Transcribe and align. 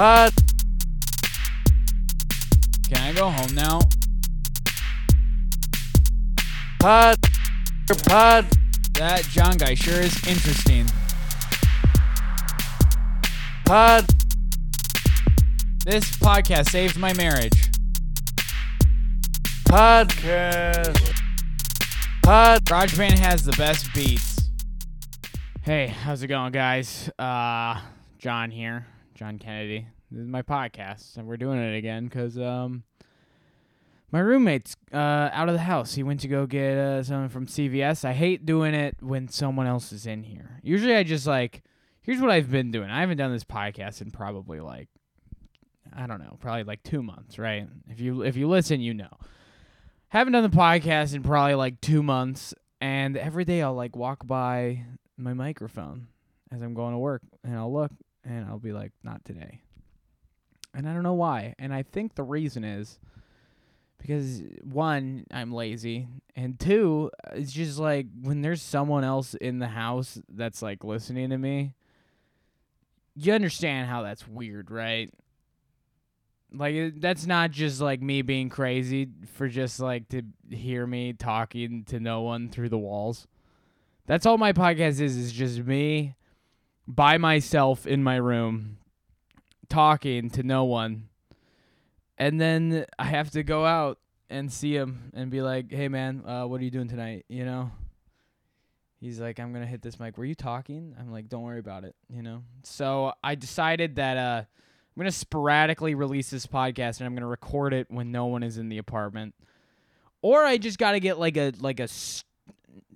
Pod. 0.00 0.32
Can 2.88 3.02
I 3.02 3.12
go 3.12 3.28
home 3.28 3.54
now? 3.54 3.80
Pod. 6.80 7.18
Pod. 8.06 8.46
That 8.94 9.24
John 9.30 9.58
guy 9.58 9.74
sure 9.74 10.00
is 10.00 10.16
interesting. 10.26 10.86
Pod. 13.66 14.06
This 15.84 16.10
podcast 16.16 16.70
saved 16.70 16.96
my 16.96 17.12
marriage. 17.12 17.70
Podcast. 19.68 21.12
Pod. 22.22 22.64
GarageBand 22.64 23.18
has 23.18 23.44
the 23.44 23.52
best 23.52 23.92
beats. 23.92 24.48
Hey, 25.60 25.88
how's 25.88 26.22
it 26.22 26.28
going, 26.28 26.52
guys? 26.52 27.10
Uh, 27.18 27.78
John 28.18 28.50
here, 28.50 28.86
John 29.20 29.38
Kennedy. 29.38 29.86
This 30.10 30.22
is 30.22 30.26
my 30.26 30.40
podcast, 30.40 31.18
and 31.18 31.28
we're 31.28 31.36
doing 31.36 31.58
it 31.58 31.76
again 31.76 32.06
because 32.06 32.38
um, 32.38 32.84
my 34.10 34.18
roommate's 34.18 34.76
uh 34.94 35.28
out 35.30 35.50
of 35.50 35.54
the 35.54 35.60
house. 35.60 35.92
He 35.92 36.02
went 36.02 36.20
to 36.20 36.28
go 36.28 36.46
get 36.46 36.78
uh, 36.78 37.02
something 37.02 37.28
from 37.28 37.44
CVS. 37.44 38.02
I 38.02 38.14
hate 38.14 38.46
doing 38.46 38.72
it 38.72 38.96
when 39.00 39.28
someone 39.28 39.66
else 39.66 39.92
is 39.92 40.06
in 40.06 40.22
here. 40.22 40.58
Usually, 40.62 40.96
I 40.96 41.02
just 41.02 41.26
like. 41.26 41.62
Here's 42.00 42.18
what 42.18 42.30
I've 42.30 42.50
been 42.50 42.70
doing. 42.70 42.88
I 42.88 43.00
haven't 43.00 43.18
done 43.18 43.30
this 43.30 43.44
podcast 43.44 44.00
in 44.00 44.10
probably 44.10 44.58
like 44.58 44.88
I 45.94 46.06
don't 46.06 46.20
know, 46.20 46.38
probably 46.40 46.64
like 46.64 46.82
two 46.82 47.02
months, 47.02 47.38
right? 47.38 47.68
If 47.90 48.00
you 48.00 48.22
if 48.22 48.38
you 48.38 48.48
listen, 48.48 48.80
you 48.80 48.94
know. 48.94 49.12
Haven't 50.08 50.32
done 50.32 50.44
the 50.44 50.48
podcast 50.48 51.14
in 51.14 51.22
probably 51.22 51.56
like 51.56 51.82
two 51.82 52.02
months, 52.02 52.54
and 52.80 53.18
every 53.18 53.44
day 53.44 53.60
I'll 53.60 53.74
like 53.74 53.94
walk 53.94 54.26
by 54.26 54.86
my 55.18 55.34
microphone 55.34 56.06
as 56.50 56.62
I'm 56.62 56.72
going 56.72 56.92
to 56.92 56.98
work, 56.98 57.20
and 57.44 57.54
I'll 57.54 57.70
look, 57.70 57.92
and 58.24 58.46
I'll 58.46 58.58
be 58.58 58.72
like, 58.72 58.92
not 59.02 59.24
today. 59.24 59.62
And 60.74 60.88
I 60.88 60.94
don't 60.94 61.02
know 61.02 61.14
why. 61.14 61.54
And 61.58 61.74
I 61.74 61.82
think 61.82 62.14
the 62.14 62.22
reason 62.22 62.64
is 62.64 62.98
because 63.98 64.42
one, 64.62 65.26
I'm 65.32 65.52
lazy, 65.52 66.08
and 66.34 66.58
two, 66.58 67.10
it's 67.32 67.52
just 67.52 67.78
like 67.78 68.06
when 68.22 68.40
there's 68.40 68.62
someone 68.62 69.04
else 69.04 69.34
in 69.34 69.58
the 69.58 69.68
house 69.68 70.18
that's 70.28 70.62
like 70.62 70.84
listening 70.84 71.30
to 71.30 71.38
me, 71.38 71.74
you 73.14 73.32
understand 73.32 73.88
how 73.88 74.02
that's 74.02 74.26
weird, 74.26 74.70
right? 74.70 75.12
Like 76.52 77.00
that's 77.00 77.26
not 77.26 77.50
just 77.50 77.80
like 77.80 78.00
me 78.00 78.22
being 78.22 78.48
crazy 78.48 79.08
for 79.34 79.48
just 79.48 79.78
like 79.78 80.08
to 80.08 80.22
hear 80.50 80.86
me 80.86 81.12
talking 81.12 81.84
to 81.84 82.00
no 82.00 82.22
one 82.22 82.48
through 82.48 82.70
the 82.70 82.78
walls. 82.78 83.28
That's 84.06 84.26
all 84.26 84.38
my 84.38 84.52
podcast 84.52 85.00
is 85.00 85.16
is 85.16 85.32
just 85.32 85.58
me 85.60 86.16
by 86.86 87.18
myself 87.18 87.86
in 87.86 88.02
my 88.02 88.16
room 88.16 88.78
talking 89.68 90.28
to 90.30 90.42
no 90.42 90.64
one. 90.64 91.08
And 92.18 92.38
then 92.40 92.84
I 92.98 93.04
have 93.04 93.30
to 93.30 93.42
go 93.42 93.64
out 93.64 93.98
and 94.28 94.52
see 94.52 94.74
him 94.76 95.10
and 95.14 95.30
be 95.30 95.40
like, 95.40 95.72
"Hey 95.72 95.88
man, 95.88 96.22
uh, 96.26 96.44
what 96.44 96.60
are 96.60 96.64
you 96.64 96.70
doing 96.70 96.88
tonight?" 96.88 97.24
You 97.28 97.44
know. 97.44 97.70
He's 99.00 99.18
like, 99.18 99.40
"I'm 99.40 99.52
gonna 99.54 99.66
hit 99.66 99.80
this 99.80 99.98
mic." 99.98 100.18
Were 100.18 100.26
you 100.26 100.34
talking? 100.34 100.94
I'm 100.98 101.10
like, 101.10 101.28
"Don't 101.28 101.42
worry 101.42 101.58
about 101.58 101.84
it." 101.84 101.96
You 102.10 102.22
know. 102.22 102.42
So 102.62 103.14
I 103.24 103.34
decided 103.34 103.96
that 103.96 104.18
uh, 104.18 104.44
I'm 104.44 105.00
gonna 105.00 105.10
sporadically 105.10 105.94
release 105.94 106.28
this 106.28 106.46
podcast 106.46 106.98
and 106.98 107.06
I'm 107.06 107.14
gonna 107.14 107.26
record 107.26 107.72
it 107.72 107.90
when 107.90 108.12
no 108.12 108.26
one 108.26 108.42
is 108.42 108.58
in 108.58 108.68
the 108.68 108.78
apartment, 108.78 109.34
or 110.20 110.44
I 110.44 110.58
just 110.58 110.78
gotta 110.78 111.00
get 111.00 111.18
like 111.18 111.38
a 111.38 111.52
like 111.58 111.80
a 111.80 111.88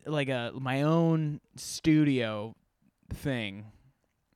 like 0.05 0.29
a 0.29 0.53
my 0.55 0.83
own 0.83 1.41
studio 1.57 2.55
thing. 3.13 3.73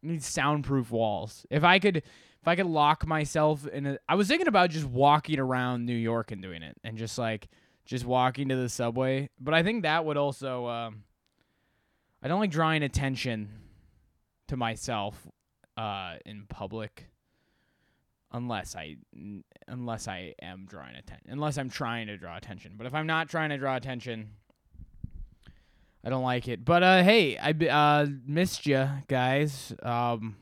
Need 0.02 0.22
soundproof 0.22 0.90
walls. 0.90 1.44
If 1.50 1.64
I 1.64 1.78
could, 1.78 1.96
if 1.96 2.46
I 2.46 2.54
could 2.56 2.66
lock 2.66 3.06
myself 3.06 3.66
in 3.66 3.86
a, 3.86 3.98
I 4.08 4.14
was 4.14 4.28
thinking 4.28 4.48
about 4.48 4.70
just 4.70 4.86
walking 4.86 5.38
around 5.38 5.86
New 5.86 5.96
York 5.96 6.30
and 6.30 6.40
doing 6.40 6.62
it, 6.62 6.76
and 6.84 6.96
just 6.96 7.18
like 7.18 7.48
just 7.84 8.04
walking 8.04 8.48
to 8.50 8.56
the 8.56 8.68
subway. 8.68 9.28
But 9.40 9.54
I 9.54 9.62
think 9.62 9.82
that 9.82 10.04
would 10.04 10.16
also, 10.16 10.66
um, 10.66 11.02
I 12.22 12.28
don't 12.28 12.38
like 12.38 12.50
drawing 12.50 12.82
attention 12.82 13.48
to 14.48 14.56
myself 14.56 15.26
uh, 15.76 16.16
in 16.24 16.44
public 16.48 17.06
unless 18.32 18.76
I 18.76 18.96
unless 19.68 20.06
I 20.06 20.34
am 20.42 20.66
drawing 20.68 20.96
attention 20.96 21.30
unless 21.30 21.56
I'm 21.56 21.70
trying 21.70 22.08
to 22.08 22.16
draw 22.16 22.36
attention. 22.36 22.74
But 22.76 22.86
if 22.86 22.94
I'm 22.94 23.06
not 23.06 23.28
trying 23.28 23.50
to 23.50 23.58
draw 23.58 23.76
attention, 23.76 24.30
I 26.04 26.10
don't 26.10 26.22
like 26.22 26.48
it. 26.48 26.64
But 26.64 26.82
uh, 26.82 27.02
hey, 27.02 27.36
I 27.38 27.50
uh 27.50 28.06
missed 28.26 28.66
you 28.66 28.88
guys. 29.08 29.74
Um, 29.82 30.36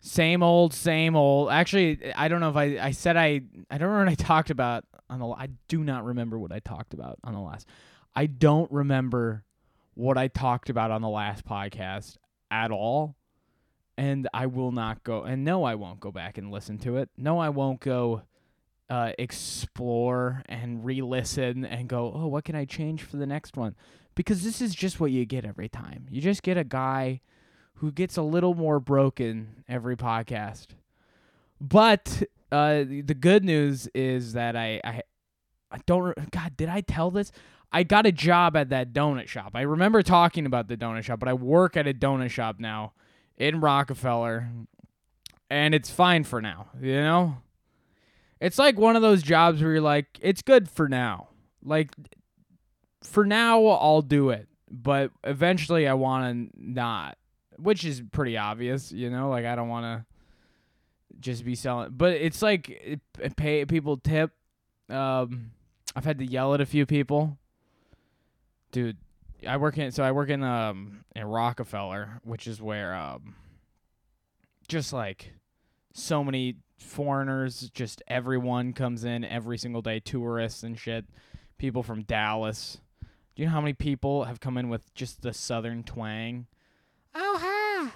same 0.00 0.42
old, 0.42 0.72
same 0.72 1.16
old. 1.16 1.50
Actually, 1.50 2.12
I 2.14 2.28
don't 2.28 2.40
know 2.40 2.50
if 2.50 2.56
I 2.56 2.78
I 2.80 2.90
said 2.92 3.16
I 3.16 3.42
I 3.70 3.78
don't 3.78 3.92
know 3.92 3.98
what 3.98 4.08
I 4.08 4.14
talked 4.14 4.50
about 4.50 4.84
on 5.10 5.18
the. 5.18 5.26
I 5.26 5.48
do 5.68 5.84
not 5.84 6.04
remember 6.04 6.38
what 6.38 6.52
I 6.52 6.60
talked 6.60 6.94
about 6.94 7.18
on 7.24 7.34
the 7.34 7.40
last. 7.40 7.66
I 8.14 8.26
don't 8.26 8.70
remember 8.72 9.44
what 9.94 10.16
I 10.16 10.28
talked 10.28 10.70
about 10.70 10.90
on 10.90 11.02
the 11.02 11.08
last 11.08 11.44
podcast 11.44 12.16
at 12.50 12.70
all. 12.70 13.16
And 13.96 14.28
I 14.32 14.46
will 14.46 14.70
not 14.70 15.02
go. 15.02 15.24
And 15.24 15.44
no, 15.44 15.64
I 15.64 15.74
won't 15.74 15.98
go 15.98 16.12
back 16.12 16.38
and 16.38 16.52
listen 16.52 16.78
to 16.78 16.98
it. 16.98 17.10
No, 17.16 17.40
I 17.40 17.48
won't 17.48 17.80
go 17.80 18.22
uh, 18.88 19.10
explore 19.18 20.42
and 20.48 20.84
re-listen 20.84 21.64
and 21.64 21.88
go, 21.88 22.12
oh, 22.14 22.28
what 22.28 22.44
can 22.44 22.54
I 22.54 22.64
change 22.64 23.02
for 23.02 23.16
the 23.16 23.26
next 23.26 23.56
one? 23.56 23.74
Because 24.18 24.42
this 24.42 24.60
is 24.60 24.74
just 24.74 24.98
what 24.98 25.12
you 25.12 25.24
get 25.24 25.44
every 25.44 25.68
time. 25.68 26.08
You 26.10 26.20
just 26.20 26.42
get 26.42 26.56
a 26.58 26.64
guy 26.64 27.20
who 27.74 27.92
gets 27.92 28.16
a 28.16 28.22
little 28.22 28.52
more 28.52 28.80
broken 28.80 29.62
every 29.68 29.96
podcast. 29.96 30.66
But 31.60 32.24
uh, 32.50 32.82
the 32.82 33.14
good 33.14 33.44
news 33.44 33.88
is 33.94 34.32
that 34.32 34.56
I, 34.56 34.80
I, 34.82 35.02
I 35.70 35.78
don't. 35.86 36.16
God, 36.32 36.56
did 36.56 36.68
I 36.68 36.80
tell 36.80 37.12
this? 37.12 37.30
I 37.70 37.84
got 37.84 38.06
a 38.06 38.10
job 38.10 38.56
at 38.56 38.70
that 38.70 38.92
donut 38.92 39.28
shop. 39.28 39.52
I 39.54 39.60
remember 39.60 40.02
talking 40.02 40.46
about 40.46 40.66
the 40.66 40.76
donut 40.76 41.04
shop, 41.04 41.20
but 41.20 41.28
I 41.28 41.34
work 41.34 41.76
at 41.76 41.86
a 41.86 41.94
donut 41.94 42.30
shop 42.30 42.56
now 42.58 42.94
in 43.36 43.60
Rockefeller, 43.60 44.48
and 45.48 45.76
it's 45.76 45.90
fine 45.90 46.24
for 46.24 46.42
now. 46.42 46.70
You 46.82 46.94
know, 46.94 47.36
it's 48.40 48.58
like 48.58 48.80
one 48.80 48.96
of 48.96 49.02
those 49.02 49.22
jobs 49.22 49.62
where 49.62 49.74
you're 49.74 49.80
like, 49.80 50.18
it's 50.20 50.42
good 50.42 50.68
for 50.68 50.88
now. 50.88 51.28
Like, 51.62 51.92
for 53.02 53.24
now, 53.24 53.64
I'll 53.66 54.02
do 54.02 54.30
it, 54.30 54.48
but 54.70 55.10
eventually, 55.24 55.86
I 55.86 55.94
want 55.94 56.52
to 56.52 56.60
not, 56.60 57.18
which 57.56 57.84
is 57.84 58.02
pretty 58.12 58.36
obvious. 58.36 58.92
You 58.92 59.10
know, 59.10 59.28
like 59.28 59.44
I 59.44 59.54
don't 59.54 59.68
want 59.68 59.84
to 59.84 60.06
just 61.20 61.44
be 61.44 61.54
selling, 61.54 61.90
but 61.92 62.12
it's 62.12 62.42
like 62.42 62.68
it, 62.68 63.00
it 63.18 63.36
pay 63.36 63.64
people 63.64 63.96
tip. 63.96 64.32
Um, 64.88 65.52
I've 65.94 66.04
had 66.04 66.18
to 66.18 66.26
yell 66.26 66.54
at 66.54 66.60
a 66.60 66.66
few 66.66 66.86
people, 66.86 67.38
dude. 68.72 68.96
I 69.46 69.56
work 69.56 69.78
in 69.78 69.92
so 69.92 70.02
I 70.02 70.10
work 70.12 70.30
in 70.30 70.42
um 70.42 71.04
in 71.14 71.24
Rockefeller, 71.24 72.20
which 72.24 72.46
is 72.46 72.60
where 72.60 72.94
um 72.94 73.36
just 74.68 74.92
like 74.92 75.32
so 75.92 76.22
many 76.22 76.56
foreigners, 76.78 77.70
just 77.70 78.02
everyone 78.06 78.72
comes 78.72 79.04
in 79.04 79.24
every 79.24 79.58
single 79.58 79.82
day, 79.82 80.00
tourists 80.00 80.62
and 80.62 80.78
shit, 80.78 81.06
people 81.56 81.82
from 81.82 82.02
Dallas. 82.02 82.78
Do 83.38 83.42
you 83.42 83.48
know 83.50 83.52
how 83.52 83.60
many 83.60 83.72
people 83.72 84.24
have 84.24 84.40
come 84.40 84.58
in 84.58 84.68
with 84.68 84.92
just 84.94 85.22
the 85.22 85.32
southern 85.32 85.84
twang? 85.84 86.48
Oh 87.14 87.38
ha. 87.40 87.94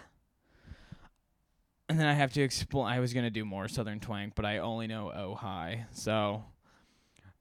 And 1.89 1.99
then 1.99 2.07
I 2.07 2.13
have 2.13 2.33
to 2.35 2.43
explain. 2.43 2.87
I 2.87 3.01
was 3.01 3.13
gonna 3.13 3.29
do 3.29 3.45
more 3.45 3.67
southern 3.67 3.99
twang, 3.99 4.31
but 4.37 4.45
I 4.45 4.59
only 4.59 4.87
know 4.87 5.11
oh 5.13 5.35
hi. 5.35 5.87
So 5.91 6.45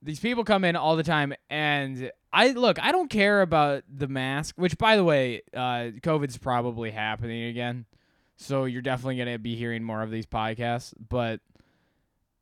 these 0.02 0.18
people 0.18 0.42
come 0.42 0.64
in 0.64 0.74
all 0.74 0.96
the 0.96 1.04
time 1.04 1.32
and 1.48 2.10
I 2.32 2.50
look, 2.50 2.82
I 2.82 2.90
don't 2.90 3.08
care 3.08 3.40
about 3.40 3.84
the 3.88 4.08
mask, 4.08 4.56
which 4.58 4.76
by 4.78 4.96
the 4.96 5.04
way, 5.04 5.42
uh 5.54 5.94
COVID's 6.02 6.38
probably 6.38 6.90
happening 6.90 7.44
again. 7.44 7.86
So 8.34 8.64
you're 8.64 8.82
definitely 8.82 9.14
going 9.14 9.32
to 9.32 9.38
be 9.38 9.54
hearing 9.54 9.84
more 9.84 10.02
of 10.02 10.10
these 10.10 10.26
podcasts, 10.26 10.92
but 11.08 11.38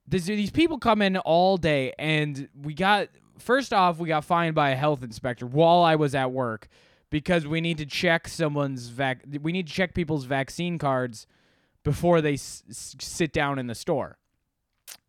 this, 0.08 0.24
these 0.24 0.50
people 0.50 0.78
come 0.78 1.02
in 1.02 1.18
all 1.18 1.58
day 1.58 1.92
and 1.98 2.48
we 2.54 2.72
got 2.72 3.08
first 3.42 3.72
off, 3.72 3.98
we 3.98 4.08
got 4.08 4.24
fined 4.24 4.54
by 4.54 4.70
a 4.70 4.76
health 4.76 5.02
inspector 5.02 5.46
while 5.46 5.82
I 5.82 5.96
was 5.96 6.14
at 6.14 6.30
work 6.32 6.68
because 7.10 7.46
we 7.46 7.60
need 7.60 7.78
to 7.78 7.86
check 7.86 8.28
someone's 8.28 8.88
vac 8.88 9.24
we 9.42 9.52
need 9.52 9.66
to 9.66 9.72
check 9.72 9.94
people's 9.94 10.24
vaccine 10.24 10.78
cards 10.78 11.26
before 11.82 12.20
they 12.20 12.34
s- 12.34 12.62
sit 12.70 13.32
down 13.32 13.58
in 13.58 13.66
the 13.66 13.74
store 13.74 14.18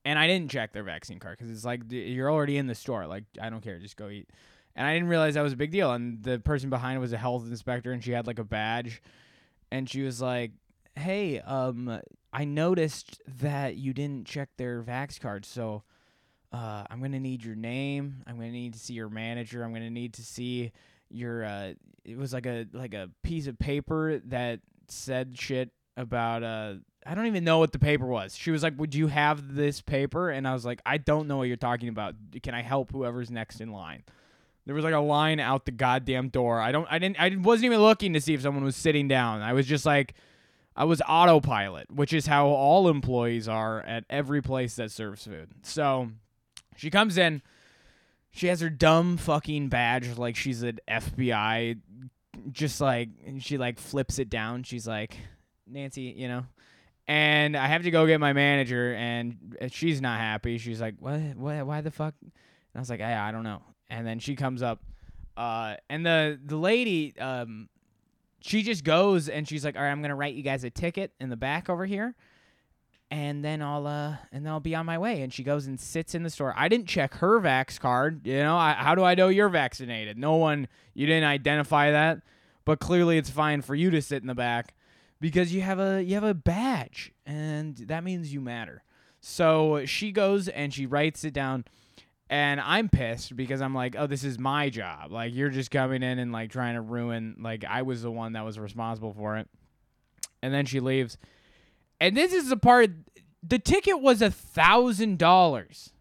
and 0.04 0.18
I 0.18 0.28
didn't 0.28 0.50
check 0.50 0.74
their 0.74 0.84
vaccine 0.84 1.20
card 1.20 1.38
because 1.38 1.52
it's 1.52 1.66
like 1.66 1.82
you're 1.90 2.32
already 2.32 2.58
in 2.58 2.68
the 2.68 2.76
store. 2.76 3.06
Like 3.08 3.26
I 3.42 3.50
don't 3.50 3.62
care, 3.62 3.78
just 3.80 3.98
go 3.98 4.10
eat. 4.10 4.30
And 4.76 4.88
I 4.88 4.94
didn't 4.94 5.10
realize 5.10 5.34
that 5.34 5.42
was 5.42 5.54
a 5.54 5.58
big 5.58 5.72
deal. 5.72 5.92
And 5.92 6.24
the 6.24 6.40
person 6.40 6.70
behind 6.70 7.00
was 7.02 7.14
a 7.14 7.18
health 7.18 7.46
inspector, 7.46 7.92
and 7.92 8.04
she 8.04 8.12
had 8.12 8.26
like 8.26 8.40
a 8.40 8.44
badge, 8.44 9.02
and 9.70 9.90
she 9.90 10.02
was 10.02 10.22
like, 10.22 10.52
"Hey, 10.96 11.40
um, 11.42 12.00
I 12.32 12.46
noticed 12.46 13.22
that 13.42 13.76
you 13.76 13.94
didn't 13.94 14.26
check 14.26 14.50
their 14.58 14.82
vax 14.82 15.20
card, 15.20 15.46
so 15.46 15.84
uh, 16.52 16.84
I'm 16.90 17.02
gonna 17.02 17.20
need 17.20 17.44
your 17.44 17.56
name. 17.56 18.24
I'm 18.28 18.36
gonna 18.36 18.52
need 18.52 18.74
to 18.74 18.80
see 18.80 18.94
your 18.94 19.10
manager. 19.10 19.64
I'm 19.64 19.74
gonna 19.74 19.90
need 19.90 20.14
to 20.16 20.24
see 20.24 20.72
your. 21.10 21.44
Uh, 21.44 21.74
it 22.04 22.18
was 22.18 22.34
like 22.34 22.46
a 22.46 22.68
like 22.74 22.94
a 22.94 23.10
piece 23.24 23.48
of 23.48 23.58
paper 23.58 24.20
that 24.26 24.60
said 24.88 25.38
shit 25.40 25.70
about 25.98 26.44
uh 26.44 26.74
I 27.06 27.16
don't 27.16 27.26
even 27.28 27.44
know 27.44 27.58
what 27.58 27.72
the 27.72 27.80
paper 27.80 28.06
was. 28.06 28.36
She 28.36 28.52
was 28.52 28.62
like, 28.62 28.78
"Would 28.78 28.94
you 28.94 29.08
have 29.08 29.56
this 29.56 29.82
paper?" 29.82 30.30
And 30.30 30.48
I 30.48 30.54
was 30.54 30.66
like, 30.66 30.82
"I 30.86 30.98
don't 30.98 31.28
know 31.28 31.38
what 31.38 31.48
you're 31.48 31.58
talking 31.58 31.90
about. 31.90 32.16
Can 32.44 32.54
I 32.54 32.62
help 32.62 32.92
whoever's 32.92 33.32
next 33.32 33.60
in 33.60 33.72
line?" 33.72 34.04
There 34.66 34.76
was 34.76 34.84
like 34.84 34.94
a 34.94 35.00
line 35.00 35.40
out 35.40 35.66
the 35.66 35.72
goddamn 35.72 36.30
door. 36.30 36.60
I 36.60 36.72
don't 36.72 36.88
I 36.92 37.00
didn't 37.00 37.20
I 37.20 37.36
wasn't 37.38 37.66
even 37.66 37.80
looking 37.80 38.14
to 38.14 38.22
see 38.22 38.34
if 38.34 38.42
someone 38.42 38.64
was 38.64 38.76
sitting 38.76 39.08
down. 39.08 39.42
I 39.42 39.54
was 39.54 39.66
just 39.66 39.86
like 39.86 40.14
I 40.76 40.84
was 40.86 41.02
autopilot, 41.08 41.92
which 41.92 42.14
is 42.14 42.28
how 42.28 42.48
all 42.48 42.88
employees 42.88 43.48
are 43.48 43.82
at 43.82 44.06
every 44.10 44.42
place 44.42 44.76
that 44.76 44.92
serves 44.92 45.26
food. 45.26 45.50
So 45.64 46.12
she 46.76 46.90
comes 46.90 47.18
in, 47.18 47.42
she 48.32 48.48
has 48.48 48.62
her 48.62 48.70
dumb 48.70 49.18
fucking 49.18 49.70
badge 49.70 50.18
like 50.18 50.36
she's 50.36 50.64
an 50.64 50.80
FBI 50.88 51.80
just 52.52 52.82
like 52.82 53.10
she 53.40 53.58
like 53.58 53.80
flips 53.80 54.20
it 54.20 54.30
down. 54.30 54.64
She's 54.64 54.88
like, 54.88 55.18
"Nancy, 55.68 56.14
you 56.16 56.28
know, 56.28 56.46
and 57.08 57.56
I 57.58 57.68
have 57.68 57.84
to 57.84 57.92
go 57.92 58.08
get 58.08 58.20
my 58.20 58.34
manager, 58.34 58.94
and 58.96 59.58
she's 59.70 60.02
not 60.02 60.20
happy. 60.20 60.58
She's 60.58 60.82
like, 60.82 60.96
"What? 61.00 61.20
What? 61.36 61.66
Why 61.66 61.82
the 61.82 61.92
fuck?" 61.92 62.16
And 62.22 62.32
I 62.76 62.80
was 62.80 62.90
like, 62.90 63.00
"Yeah, 63.00 63.24
I 63.24 63.32
don't 63.32 63.44
know." 63.44 63.62
And 63.90 64.08
then 64.08 64.20
she 64.20 64.36
comes 64.36 64.64
up, 64.64 64.82
uh, 65.36 65.76
and 65.90 66.06
the 66.06 66.40
the 66.44 66.56
lady, 66.56 67.14
um, 67.20 67.68
she 68.40 68.64
just 68.64 68.84
goes 68.84 69.30
and 69.30 69.48
she's 69.48 69.66
like, 69.66 69.76
"All 69.76 69.82
right, 69.84 69.92
I'm 69.92 70.02
gonna 70.02 70.16
write 70.16 70.36
you 70.36 70.44
guys 70.44 70.64
a 70.64 70.70
ticket 70.70 71.12
in 71.20 71.30
the 71.30 71.38
back 71.38 71.70
over 71.70 71.86
here." 71.86 72.16
And 73.12 73.44
then 73.44 73.62
I'll 73.62 73.86
uh 73.86 74.16
and 74.32 74.46
then 74.46 74.54
I'll 74.54 74.62
be 74.62 74.74
on 74.74 74.86
my 74.86 74.98
way. 74.98 75.22
And 75.22 75.34
she 75.34 75.44
goes 75.44 75.68
and 75.68 75.80
sits 75.80 76.16
in 76.16 76.24
the 76.24 76.30
store. 76.30 76.54
I 76.56 76.70
didn't 76.70 76.88
check 76.88 77.16
her 77.16 77.40
vax 77.42 77.78
card. 77.78 78.26
You 78.26 78.40
know, 78.40 78.56
I, 78.56 78.72
how 78.72 78.96
do 78.96 79.04
I 79.04 79.16
know 79.16 79.28
you're 79.28 79.50
vaccinated? 79.50 80.18
No 80.18 80.36
one. 80.36 80.70
You 80.94 81.06
didn't 81.06 81.26
identify 81.26 81.92
that. 81.92 82.22
But 82.64 82.80
clearly, 82.80 83.18
it's 83.18 83.30
fine 83.30 83.62
for 83.62 83.76
you 83.76 83.92
to 83.92 84.02
sit 84.02 84.22
in 84.22 84.28
the 84.28 84.36
back 84.36 84.74
because 85.20 85.54
you 85.54 85.62
have 85.62 85.80
a 85.80 86.02
you 86.02 86.16
have 86.16 86.24
a 86.24 86.34
badge 86.34 87.12
and 87.26 87.76
that 87.76 88.04
means 88.04 88.34
you 88.34 88.40
matter. 88.40 88.84
So 89.20 89.86
she 89.86 90.12
goes 90.12 90.48
and 90.48 90.74
she 90.74 90.86
writes 90.86 91.24
it 91.24 91.34
down 91.34 91.66
and 92.30 92.62
I'm 92.62 92.88
pissed 92.88 93.36
because 93.36 93.62
I'm 93.62 93.76
like, 93.76 93.96
"Oh, 93.98 94.08
this 94.08 94.24
is 94.24 94.40
my 94.40 94.70
job. 94.70 95.12
Like 95.12 95.36
you're 95.36 95.50
just 95.50 95.70
coming 95.70 96.02
in 96.02 96.18
and 96.18 96.32
like 96.32 96.50
trying 96.50 96.76
to 96.76 96.82
ruin 96.82 97.36
like 97.40 97.66
I 97.66 97.82
was 97.82 98.04
the 98.04 98.12
one 98.12 98.34
that 98.34 98.46
was 98.46 98.58
responsible 98.58 99.14
for 99.14 99.38
it." 99.38 99.50
And 100.42 100.54
then 100.54 100.66
she 100.66 100.80
leaves. 100.80 101.18
And 102.02 102.18
this 102.18 102.34
is 102.34 102.50
the 102.50 102.58
part 102.58 102.90
the 103.44 103.60
ticket 103.60 104.02
was 104.02 104.24
a 104.24 104.32
thousand 104.32 105.20
dollars 105.20 105.94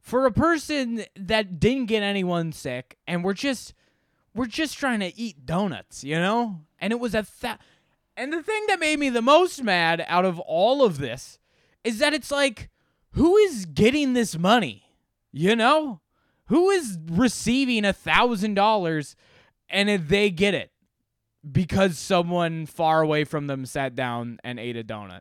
for 0.00 0.26
a 0.26 0.30
person 0.30 1.02
that 1.16 1.58
didn't 1.58 1.86
get 1.86 2.02
anyone 2.02 2.52
sick 2.52 2.98
and 3.06 3.24
we're 3.24 3.32
just 3.32 3.72
we're 4.34 4.46
just 4.46 4.76
trying 4.76 5.00
to 5.00 5.18
eat 5.18 5.46
donuts, 5.46 6.04
you 6.04 6.16
know? 6.16 6.60
And 6.78 6.92
it 6.92 7.00
was 7.00 7.14
a 7.14 7.26
that 7.40 7.58
and 8.18 8.34
the 8.34 8.42
thing 8.42 8.64
that 8.68 8.80
made 8.80 8.98
me 8.98 9.08
the 9.08 9.22
most 9.22 9.62
mad 9.62 10.04
out 10.08 10.26
of 10.26 10.38
all 10.40 10.84
of 10.84 10.98
this 10.98 11.38
is 11.84 11.98
that 12.00 12.12
it's 12.12 12.30
like, 12.30 12.68
who 13.12 13.36
is 13.38 13.64
getting 13.64 14.12
this 14.12 14.36
money? 14.36 14.92
You 15.32 15.56
know? 15.56 16.02
Who 16.48 16.68
is 16.68 16.98
receiving 17.10 17.86
a 17.86 17.94
thousand 17.94 18.54
dollars 18.54 19.16
and 19.70 19.88
they 20.08 20.28
get 20.28 20.52
it 20.52 20.70
because 21.50 21.98
someone 21.98 22.66
far 22.66 23.02
away 23.02 23.24
from 23.24 23.46
them 23.46 23.66
sat 23.66 23.94
down 23.94 24.38
and 24.44 24.58
ate 24.58 24.76
a 24.76 24.84
donut? 24.84 25.20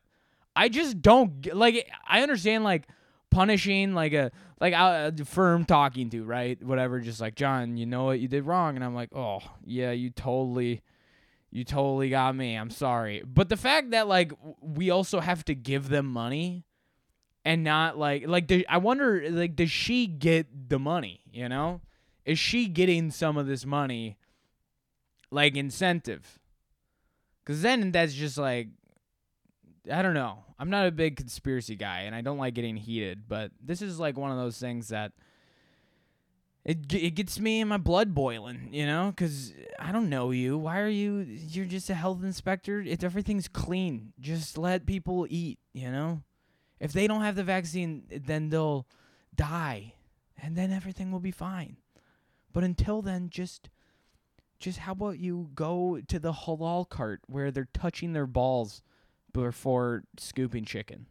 I 0.55 0.69
just 0.69 1.01
don't 1.01 1.53
like 1.53 1.89
I 2.07 2.21
understand 2.21 2.63
like 2.63 2.87
punishing 3.29 3.93
like 3.93 4.13
a 4.13 4.31
like 4.59 4.73
uh, 4.73 5.11
a 5.19 5.25
firm 5.25 5.65
talking 5.65 6.09
to 6.09 6.23
right 6.23 6.61
whatever 6.63 6.99
just 6.99 7.21
like 7.21 7.35
John 7.35 7.77
you 7.77 7.85
know 7.85 8.05
what 8.05 8.19
you 8.19 8.27
did 8.27 8.45
wrong 8.45 8.75
and 8.75 8.83
I'm 8.83 8.95
like 8.95 9.13
oh 9.13 9.39
yeah 9.63 9.91
you 9.91 10.09
totally 10.09 10.81
you 11.51 11.63
totally 11.63 12.09
got 12.09 12.35
me. 12.35 12.55
I'm 12.55 12.69
sorry. 12.69 13.23
But 13.25 13.49
the 13.49 13.57
fact 13.57 13.91
that 13.91 14.07
like 14.07 14.31
we 14.61 14.89
also 14.89 15.19
have 15.19 15.45
to 15.45 15.55
give 15.55 15.89
them 15.89 16.05
money 16.05 16.65
and 17.45 17.63
not 17.63 17.97
like 17.97 18.27
like 18.27 18.47
do, 18.47 18.63
I 18.67 18.77
wonder 18.77 19.23
like 19.29 19.55
does 19.55 19.71
she 19.71 20.07
get 20.07 20.69
the 20.69 20.79
money, 20.79 21.21
you 21.31 21.47
know? 21.47 21.81
Is 22.25 22.37
she 22.37 22.67
getting 22.67 23.09
some 23.11 23.37
of 23.37 23.47
this 23.47 23.65
money 23.65 24.17
like 25.31 25.55
incentive? 25.55 26.39
Cuz 27.45 27.61
then 27.61 27.91
that's 27.91 28.13
just 28.13 28.37
like 28.37 28.69
I 29.91 30.01
don't 30.01 30.13
know. 30.13 30.43
I'm 30.59 30.69
not 30.69 30.87
a 30.87 30.91
big 30.91 31.15
conspiracy 31.15 31.75
guy 31.75 32.01
and 32.01 32.15
I 32.15 32.21
don't 32.21 32.37
like 32.37 32.53
getting 32.55 32.77
heated, 32.77 33.27
but 33.27 33.51
this 33.63 33.81
is 33.81 33.99
like 33.99 34.17
one 34.17 34.31
of 34.31 34.37
those 34.37 34.59
things 34.59 34.89
that 34.89 35.13
it 36.67 36.93
it 36.93 37.11
gets 37.11 37.39
me 37.39 37.61
in 37.61 37.69
my 37.69 37.77
blood 37.77 38.13
boiling, 38.13 38.69
you 38.73 38.85
know, 38.85 39.13
because 39.15 39.53
I 39.79 39.93
don't 39.93 40.09
know 40.09 40.31
you. 40.31 40.57
Why 40.57 40.81
are 40.81 40.89
you? 40.89 41.19
You're 41.19 41.65
just 41.65 41.89
a 41.89 41.93
health 41.93 42.21
inspector. 42.23 42.81
If 42.81 43.05
everything's 43.05 43.47
clean, 43.47 44.11
just 44.19 44.57
let 44.57 44.85
people 44.85 45.25
eat. 45.29 45.59
You 45.73 45.89
know, 45.89 46.23
if 46.81 46.91
they 46.91 47.07
don't 47.07 47.21
have 47.21 47.37
the 47.37 47.43
vaccine, 47.45 48.03
then 48.09 48.49
they'll 48.49 48.85
die, 49.33 49.93
and 50.37 50.57
then 50.57 50.73
everything 50.73 51.09
will 51.09 51.21
be 51.21 51.31
fine. 51.31 51.77
But 52.51 52.65
until 52.65 53.01
then, 53.01 53.29
just 53.29 53.69
just 54.59 54.79
how 54.79 54.93
about 54.93 55.19
you 55.19 55.49
go 55.55 55.99
to 56.07 56.19
the 56.19 56.33
halal 56.33 56.87
cart 56.87 57.21
where 57.27 57.51
they're 57.51 57.69
touching 57.73 58.13
their 58.13 58.27
balls 58.27 58.81
before 59.33 60.03
scooping 60.17 60.65
chicken? 60.65 61.05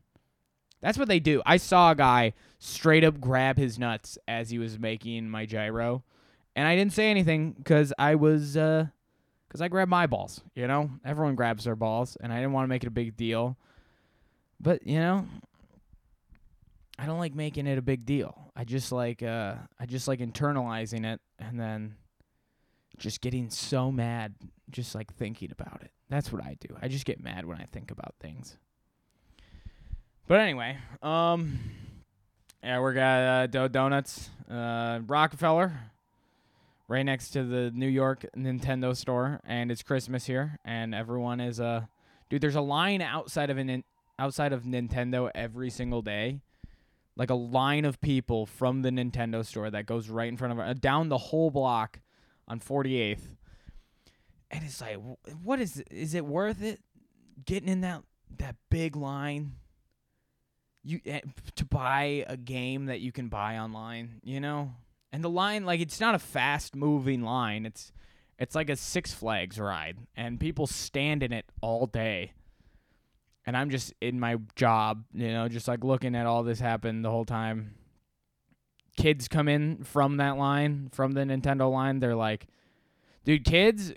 That's 0.81 0.99
what 0.99 1.09
they 1.09 1.21
do. 1.21 1.43
I 1.47 1.57
saw 1.57 1.93
a 1.93 1.95
guy 1.95 2.35
straight 2.59 3.05
up 3.05 3.21
grab 3.21 3.57
his 3.57 3.79
nuts 3.79 4.19
as 4.29 4.51
he 4.51 4.59
was 4.59 4.79
making 4.79 5.29
my 5.29 5.47
gyro, 5.47 6.05
and 6.55 6.67
I 6.67 6.77
didn't 6.77 6.93
say 6.93 7.11
anything 7.11 7.53
because 7.53 7.93
I 7.99 8.15
was 8.15 8.57
uh, 8.57 8.87
because 9.49 9.61
I 9.61 9.69
grabbed 9.69 9.91
my 9.91 10.07
balls. 10.07 10.43
You 10.55 10.67
know, 10.67 10.91
everyone 11.05 11.35
grabs 11.35 11.65
their 11.65 11.77
balls, 11.77 12.17
and 12.21 12.33
I 12.33 12.37
didn't 12.37 12.53
want 12.53 12.65
to 12.65 12.69
make 12.69 12.85
it 12.85 12.89
a 12.89 12.91
big 12.91 13.17
deal. 13.17 13.57
But 14.61 14.87
you 14.87 14.99
know, 14.99 15.27
I 16.99 17.07
don't 17.07 17.19
like 17.19 17.35
making 17.35 17.67
it 17.67 17.79
a 17.79 17.83
big 17.83 18.05
deal. 18.05 18.53
I 18.55 18.65
just 18.65 18.93
like 18.93 19.23
uh, 19.23 19.55
I 19.81 19.87
just 19.87 20.09
like 20.09 20.21
internalizing 20.21 21.07
it, 21.07 21.21
and 21.39 21.59
then 21.59 21.97
just 22.99 23.21
getting 23.21 23.51
so 23.51 23.93
mad, 23.93 24.35
just 24.71 24.95
like 24.95 25.13
thinking 25.15 25.51
about 25.53 25.83
it. 25.83 25.91
That's 26.09 26.33
what 26.33 26.43
I 26.43 26.57
do. 26.61 26.77
I 26.81 26.89
just 26.89 27.05
get 27.05 27.21
mad 27.21 27.45
when 27.45 27.59
I 27.59 27.65
think 27.65 27.91
about 27.91 28.15
things. 28.21 28.59
But 30.27 30.41
anyway, 30.41 30.79
um, 31.03 31.59
yeah, 32.63 32.81
we 32.81 32.95
got 32.95 33.23
uh, 33.23 33.47
Dough 33.47 33.69
Donuts, 33.69 34.31
uh, 34.51 35.01
Rockefeller, 35.07 35.73
right 36.89 37.05
next 37.05 37.31
to 37.31 37.45
the 37.45 37.71
New 37.73 37.89
York 37.89 38.27
Nintendo 38.37 38.97
store, 38.97 39.41
and 39.45 39.71
it's 39.71 39.83
Christmas 39.83 40.27
here, 40.27 40.59
and 40.65 40.95
everyone 40.95 41.41
is 41.41 41.61
uh, 41.61 41.83
dude. 42.29 42.41
There's 42.41 42.57
a 42.57 42.61
line 42.61 43.03
outside 43.03 43.51
of 43.51 43.59
an 43.59 43.85
outside 44.19 44.53
of 44.53 44.63
Nintendo 44.63 45.31
every 45.35 45.71
single 45.71 46.03
day, 46.03 46.41
like 47.17 47.31
a 47.31 47.35
line 47.35 47.85
of 47.85 48.01
people 48.01 48.47
from 48.47 48.83
the 48.83 48.91
Nintendo 48.91 49.45
store 49.45 49.71
that 49.71 49.87
goes 49.87 50.09
right 50.09 50.29
in 50.29 50.37
front 50.37 50.53
of 50.53 50.59
uh, 50.59 50.75
down 50.75 51.09
the 51.09 51.19
whole 51.19 51.51
block 51.51 52.01
on 52.49 52.61
48th, 52.61 53.37
and 54.51 54.65
it's 54.65 54.81
like, 54.81 54.99
what 55.43 55.61
is 55.61 55.83
is 55.91 56.15
it 56.15 56.25
worth 56.25 56.63
it 56.63 56.81
getting 57.45 57.69
in 57.69 57.81
that 57.83 58.03
that 58.39 58.57
big 58.71 58.97
line? 58.97 59.53
you 60.87 61.01
eh, 61.05 61.21
to 61.57 61.65
buy 61.65 62.25
a 62.29 62.37
game 62.37 62.87
that 62.87 63.01
you 63.01 63.13
can 63.13 63.29
buy 63.29 63.59
online, 63.59 64.21
you 64.23 64.41
know? 64.41 64.73
And 65.13 65.23
the 65.23 65.31
line 65.31 65.65
like 65.65 65.81
it's 65.81 66.01
not 66.01 66.15
a 66.15 66.19
fast 66.19 66.77
moving 66.77 67.23
line. 67.23 67.67
It's 67.67 67.93
it's 68.39 68.55
like 68.55 68.71
a 68.71 68.77
Six 68.77 69.13
Flags 69.13 69.59
ride 69.59 69.99
and 70.17 70.39
people 70.39 70.67
stand 70.67 71.23
in 71.23 71.33
it 71.33 71.47
all 71.61 71.87
day. 71.87 72.33
And 73.47 73.57
I'm 73.57 73.71
just 73.71 73.95
in 74.01 74.21
my 74.21 74.37
job, 74.57 75.05
you 75.13 75.33
know, 75.33 75.49
just 75.49 75.69
like 75.69 75.85
looking 75.85 76.15
at 76.15 76.27
all 76.27 76.43
this 76.43 76.61
happen 76.61 77.03
the 77.03 77.11
whole 77.11 77.25
time. 77.25 77.75
Kids 78.97 79.29
come 79.29 79.49
in 79.49 79.85
from 79.85 80.17
that 80.17 80.37
line, 80.37 80.89
from 80.93 81.13
the 81.13 81.21
Nintendo 81.23 81.71
line, 81.71 82.01
they're 82.01 82.15
like, 82.15 82.47
"Dude, 83.25 83.45
kids, 83.45 83.93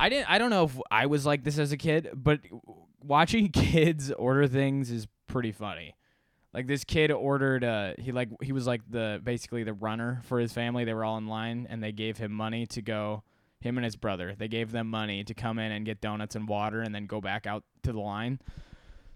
I 0.00 0.08
didn't 0.08 0.30
I 0.30 0.38
don't 0.38 0.50
know 0.50 0.64
if 0.64 0.78
I 0.90 1.06
was 1.06 1.26
like 1.26 1.44
this 1.44 1.58
as 1.58 1.72
a 1.72 1.76
kid, 1.76 2.10
but 2.14 2.40
watching 3.02 3.48
kids 3.52 4.10
order 4.12 4.46
things 4.46 4.90
is 4.90 5.06
pretty 5.26 5.52
funny. 5.52 5.94
Like 6.54 6.66
this 6.66 6.84
kid 6.84 7.10
ordered 7.10 7.64
uh 7.64 7.94
he 7.98 8.12
like 8.12 8.28
he 8.42 8.52
was 8.52 8.66
like 8.66 8.82
the 8.88 9.20
basically 9.22 9.64
the 9.64 9.72
runner 9.72 10.20
for 10.24 10.38
his 10.38 10.52
family. 10.52 10.84
They 10.84 10.94
were 10.94 11.04
all 11.04 11.18
in 11.18 11.26
line 11.26 11.66
and 11.68 11.82
they 11.82 11.92
gave 11.92 12.18
him 12.18 12.32
money 12.32 12.66
to 12.66 12.82
go 12.82 13.22
him 13.60 13.76
and 13.76 13.84
his 13.84 13.96
brother. 13.96 14.34
They 14.38 14.48
gave 14.48 14.70
them 14.70 14.88
money 14.88 15.24
to 15.24 15.34
come 15.34 15.58
in 15.58 15.72
and 15.72 15.84
get 15.84 16.00
donuts 16.00 16.36
and 16.36 16.48
water 16.48 16.80
and 16.80 16.94
then 16.94 17.06
go 17.06 17.20
back 17.20 17.46
out 17.46 17.64
to 17.82 17.92
the 17.92 18.00
line. 18.00 18.40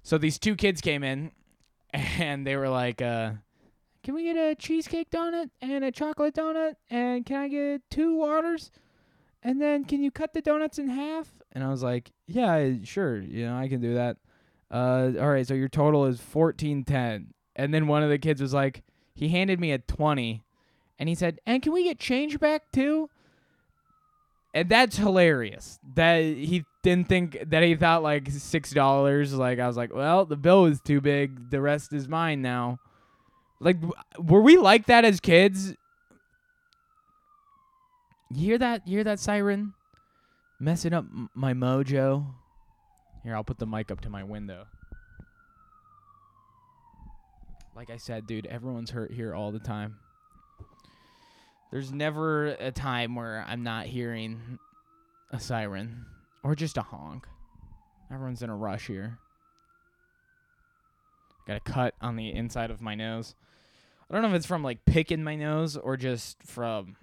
So 0.02 0.18
these 0.18 0.38
two 0.38 0.56
kids 0.56 0.80
came 0.80 1.04
in 1.04 1.30
and 1.92 2.44
they 2.47 2.56
were 2.56 2.68
like 2.68 3.00
uh 3.00 3.32
can 4.02 4.14
we 4.14 4.25
get 4.25 4.37
a 4.37 4.54
cheesecake 4.54 5.11
donut 5.11 5.50
and 5.61 5.85
a 5.85 5.92
chocolate 5.92 6.35
donut 6.35 6.75
and 6.90 7.25
can 7.25 7.37
I 7.37 7.49
get 7.49 7.82
two 7.90 8.16
waters? 8.16 8.71
And 9.42 9.61
then 9.61 9.85
can 9.85 10.02
you 10.02 10.11
cut 10.11 10.35
the 10.35 10.40
donuts 10.40 10.78
in 10.78 10.88
half? 10.88 11.28
And 11.52 11.64
I 11.64 11.68
was 11.68 11.82
like, 11.82 12.12
yeah, 12.26 12.75
sure, 12.85 13.21
you 13.21 13.47
know, 13.47 13.56
I 13.56 13.68
can 13.68 13.80
do 13.80 13.94
that 13.94 14.16
uh, 14.73 15.12
all 15.21 15.30
right, 15.30 15.47
so 15.47 15.52
your 15.52 15.68
total 15.68 16.06
is 16.06 16.21
fourteen 16.21 16.82
ten. 16.82 17.35
And 17.54 17.75
then 17.75 17.87
one 17.87 18.02
of 18.02 18.09
the 18.09 18.18
kids 18.18 18.40
was 18.40 18.54
like, 18.54 18.82
he 19.14 19.28
handed 19.28 19.61
me 19.61 19.71
a 19.73 19.78
twenty, 19.78 20.42
and 20.99 21.09
he 21.09 21.14
said, 21.14 21.40
"And 21.47 21.62
can 21.62 21.73
we 21.73 21.85
get 21.85 22.00
change 22.00 22.40
back 22.40 22.73
too?" 22.73 23.11
And 24.54 24.68
that's 24.68 24.97
hilarious. 24.97 25.78
That 25.94 26.23
he 26.23 26.64
didn't 26.82 27.09
think 27.09 27.38
that 27.47 27.62
he 27.62 27.75
thought 27.75 28.02
like 28.02 28.30
six 28.30 28.71
dollars. 28.71 29.35
Like 29.35 29.59
I 29.59 29.66
was 29.66 29.76
like, 29.76 29.94
well, 29.94 30.25
the 30.25 30.37
bill 30.37 30.64
is 30.64 30.80
too 30.80 31.02
big. 31.02 31.50
The 31.50 31.61
rest 31.61 31.92
is 31.92 32.09
mine 32.09 32.40
now. 32.40 32.78
Like, 33.62 33.76
were 34.19 34.40
we 34.40 34.57
like 34.57 34.87
that 34.87 35.04
as 35.04 35.21
kids? 35.21 35.75
You 38.31 38.47
hear 38.47 38.59
that? 38.59 38.87
You 38.88 38.97
hear 38.97 39.04
that 39.04 39.21
siren? 39.21 39.75
Messing 40.59 40.92
up 40.92 41.04
my 41.35 41.54
mojo. 41.54 42.26
Here, 43.23 43.37
I'll 43.37 43.45
put 43.45 43.59
the 43.59 43.66
mic 43.66 43.92
up 43.92 44.00
to 44.00 44.11
my 44.11 44.25
window. 44.25 44.66
Like 47.76 47.88
I 47.88 47.99
said, 47.99 48.26
dude, 48.26 48.47
everyone's 48.47 48.90
hurt 48.90 49.12
here 49.12 49.33
all 49.33 49.52
the 49.52 49.61
time. 49.61 49.97
There's 51.71 51.92
never 51.92 52.49
a 52.49 52.73
time 52.73 53.14
where 53.14 53.45
I'm 53.47 53.62
not 53.62 53.87
hearing 53.87 54.59
a 55.31 55.38
siren 55.38 56.04
or 56.42 56.57
just 56.57 56.76
a 56.76 56.83
honk. 56.83 57.26
Everyone's 58.12 58.42
in 58.42 58.50
a 58.50 58.57
rush 58.57 58.88
here. 58.88 59.19
Got 61.47 61.57
a 61.57 61.61
cut 61.61 61.95
on 62.00 62.16
the 62.16 62.33
inside 62.35 62.71
of 62.71 62.81
my 62.81 62.95
nose. 62.95 63.35
I 64.12 64.16
don't 64.16 64.23
know 64.23 64.28
if 64.28 64.35
it's 64.35 64.47
from 64.47 64.62
like 64.62 64.85
picking 64.85 65.25
my 65.25 65.37
nose 65.37 65.76
or 65.76 65.97
just 65.97 66.42
from. 66.42 66.97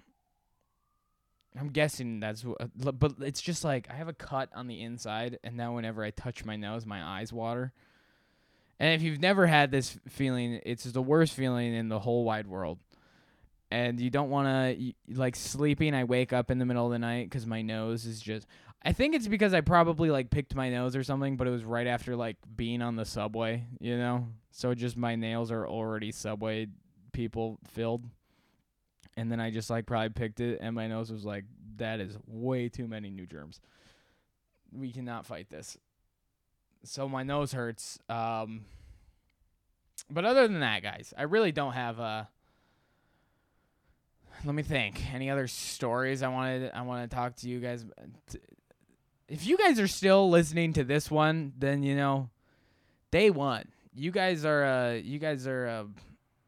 I'm 1.58 1.70
guessing 1.70 2.20
that's 2.20 2.44
what, 2.44 2.60
uh, 2.60 2.92
but 2.92 3.14
it's 3.18 3.42
just 3.42 3.64
like 3.64 3.88
I 3.90 3.94
have 3.94 4.06
a 4.06 4.12
cut 4.12 4.48
on 4.54 4.68
the 4.68 4.80
inside, 4.80 5.40
and 5.42 5.56
now 5.56 5.74
whenever 5.74 6.04
I 6.04 6.10
touch 6.10 6.44
my 6.44 6.54
nose, 6.54 6.86
my 6.86 7.02
eyes 7.02 7.32
water. 7.32 7.72
And 8.78 8.94
if 8.94 9.02
you've 9.02 9.20
never 9.20 9.48
had 9.48 9.72
this 9.72 9.98
feeling, 10.08 10.60
it's 10.64 10.84
the 10.84 11.02
worst 11.02 11.34
feeling 11.34 11.74
in 11.74 11.88
the 11.88 11.98
whole 11.98 12.24
wide 12.24 12.46
world. 12.46 12.78
And 13.72 14.00
you 14.00 14.10
don't 14.10 14.30
want 14.30 14.46
to 14.46 14.92
like 15.12 15.34
sleeping. 15.34 15.94
I 15.94 16.04
wake 16.04 16.32
up 16.32 16.50
in 16.50 16.58
the 16.58 16.64
middle 16.64 16.86
of 16.86 16.92
the 16.92 16.98
night 16.98 17.28
because 17.28 17.44
my 17.44 17.62
nose 17.62 18.06
is 18.06 18.20
just. 18.20 18.46
I 18.82 18.92
think 18.92 19.16
it's 19.16 19.28
because 19.28 19.52
I 19.52 19.60
probably 19.60 20.10
like 20.10 20.30
picked 20.30 20.54
my 20.54 20.70
nose 20.70 20.94
or 20.94 21.02
something, 21.02 21.36
but 21.36 21.48
it 21.48 21.50
was 21.50 21.64
right 21.64 21.86
after 21.88 22.14
like 22.14 22.36
being 22.56 22.82
on 22.82 22.94
the 22.94 23.04
subway, 23.04 23.64
you 23.80 23.98
know. 23.98 24.28
So 24.52 24.74
just 24.74 24.96
my 24.96 25.16
nails 25.16 25.50
are 25.50 25.66
already 25.66 26.12
subway 26.12 26.68
people 27.12 27.58
filled, 27.68 28.04
and 29.16 29.30
then 29.30 29.40
I 29.40 29.50
just 29.50 29.70
like 29.70 29.86
probably 29.86 30.10
picked 30.10 30.40
it, 30.40 30.58
and 30.60 30.74
my 30.74 30.86
nose 30.86 31.10
was 31.10 31.24
like, 31.24 31.44
"That 31.76 32.00
is 32.00 32.16
way 32.26 32.68
too 32.68 32.88
many 32.88 33.10
new 33.10 33.26
germs. 33.26 33.60
We 34.72 34.92
cannot 34.92 35.26
fight 35.26 35.48
this." 35.50 35.76
So 36.84 37.08
my 37.08 37.22
nose 37.22 37.52
hurts. 37.52 37.98
Um, 38.08 38.64
but 40.10 40.24
other 40.24 40.48
than 40.48 40.60
that, 40.60 40.82
guys, 40.82 41.12
I 41.16 41.22
really 41.22 41.52
don't 41.52 41.72
have 41.72 41.98
a. 41.98 42.28
Let 44.44 44.54
me 44.54 44.62
think. 44.62 45.12
Any 45.12 45.28
other 45.28 45.46
stories 45.46 46.22
I 46.22 46.28
wanted 46.28 46.70
I 46.72 46.82
want 46.82 47.08
to 47.08 47.14
talk 47.14 47.36
to 47.36 47.48
you 47.48 47.60
guys? 47.60 47.84
If 49.28 49.46
you 49.46 49.58
guys 49.58 49.78
are 49.78 49.86
still 49.86 50.30
listening 50.30 50.72
to 50.74 50.84
this 50.84 51.10
one, 51.10 51.52
then 51.58 51.82
you 51.82 51.94
know, 51.94 52.30
day 53.10 53.30
one. 53.30 53.66
You 53.94 54.10
guys 54.10 54.44
are 54.44 54.64
uh 54.64 54.92
you 54.92 55.18
guys 55.18 55.46
are 55.46 55.66
uh 55.66 55.84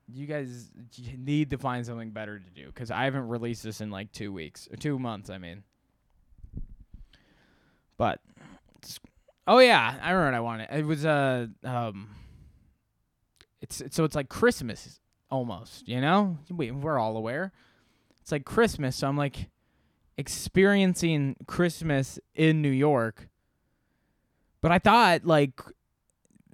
you 0.09 0.26
guys 0.26 0.71
need 1.16 1.50
to 1.50 1.59
find 1.59 1.85
something 1.85 2.11
better 2.11 2.38
to 2.38 2.50
do 2.50 2.66
because 2.66 2.90
I 2.90 3.04
haven't 3.04 3.28
released 3.28 3.62
this 3.62 3.80
in 3.80 3.90
like 3.90 4.12
two 4.12 4.32
weeks 4.32 4.68
or 4.71 4.76
two 4.76 4.99
months. 4.99 5.30
I 5.30 5.38
mean, 5.38 5.62
but 7.97 8.21
oh 9.47 9.59
yeah, 9.59 9.99
I 10.02 10.11
remember 10.11 10.32
what 10.32 10.37
I 10.37 10.40
wanted. 10.40 10.68
It 10.71 10.87
was 10.87 11.04
uh 11.06 11.47
um, 11.64 12.11
it's, 13.61 13.80
it's 13.80 13.97
so 13.97 14.04
it's 14.04 14.16
like 14.16 14.28
Christmas 14.28 15.00
almost. 15.30 15.88
You 15.88 16.00
know, 16.00 16.38
we 16.50 16.71
we're 16.71 16.99
all 16.99 17.16
aware. 17.16 17.52
It's 18.21 18.32
like 18.32 18.44
Christmas, 18.44 18.97
so 18.97 19.09
I'm 19.09 19.16
like 19.16 19.49
experiencing 20.16 21.37
Christmas 21.47 22.18
in 22.35 22.62
New 22.62 22.71
York. 22.71 23.28
But 24.61 24.73
I 24.73 24.78
thought 24.78 25.25
like 25.25 25.61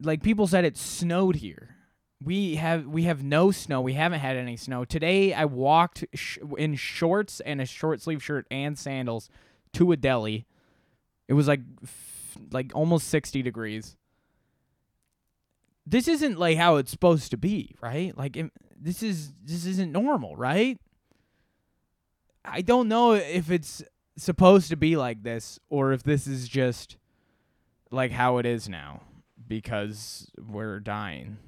like 0.01 0.23
people 0.23 0.47
said 0.47 0.65
it 0.65 0.77
snowed 0.77 1.37
here 1.37 1.78
we 2.23 2.57
have 2.57 2.87
we 2.87 3.05
have 3.05 3.23
no 3.23 3.51
snow. 3.51 3.81
We 3.81 3.95
haven't 3.95 4.21
had 4.21 4.37
any 4.37 4.57
snow. 4.57 4.85
Today 4.85 5.33
I 5.33 5.45
walked 5.45 6.05
sh- 6.15 6.39
in 6.57 6.75
shorts 6.75 7.41
and 7.41 7.61
a 7.61 7.67
short 7.67 8.01
sleeve 8.01 8.23
shirt 8.23 8.47
and 8.51 8.77
sandals 8.79 9.31
to 9.75 9.93
a 9.93 9.97
deli. 9.97 10.47
It 11.29 11.35
was 11.35 11.47
like 11.47 11.61
f- 11.83 12.37
like 12.51 12.73
almost 12.75 13.09
60 13.09 13.43
degrees. 13.43 13.97
This 15.87 16.09
isn't 16.09 16.39
like 16.39 16.59
how 16.59 16.77
it's 16.77 16.91
supposed 16.91 17.31
to 17.31 17.37
be, 17.37 17.75
right? 17.81 18.17
Like 18.17 18.37
it, 18.37 18.51
this 18.77 19.03
is 19.03 19.33
this 19.45 19.65
isn't 19.65 19.93
normal, 19.93 20.37
right? 20.37 20.79
I 22.45 22.63
don't 22.63 22.89
know 22.89 23.13
if 23.13 23.51
it's 23.51 23.83
supposed 24.17 24.71
to 24.71 24.77
be 24.77 24.97
like 24.97 25.23
this 25.23 25.61
or 25.71 25.93
if 25.93 26.03
this 26.03 26.27
is 26.27 26.49
just 26.49 26.97
like 27.93 28.11
how 28.11 28.39
it 28.39 28.47
is 28.47 28.69
now 28.69 29.03
because 29.47 30.31
we're 30.37 30.81
dying 30.81 31.39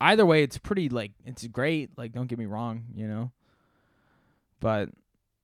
either 0.00 0.24
way, 0.26 0.42
it's 0.42 0.58
pretty 0.58 0.88
like 0.88 1.12
it's 1.24 1.46
great. 1.46 1.96
Like, 1.96 2.12
don't 2.12 2.26
get 2.26 2.38
me 2.38 2.46
wrong, 2.46 2.84
you 2.94 3.06
know. 3.06 3.32
But 4.60 4.90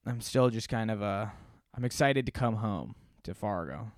I'm 0.07 0.21
still 0.21 0.51
just 0.51 0.69
kind 0.69 0.91
of 0.91 1.03
uh 1.03 1.27
I'm 1.75 1.85
excited 1.85 2.27
to 2.27 2.33
come 2.33 2.57
home 2.57 2.95
to 3.25 3.35
Fargo. 3.35 3.93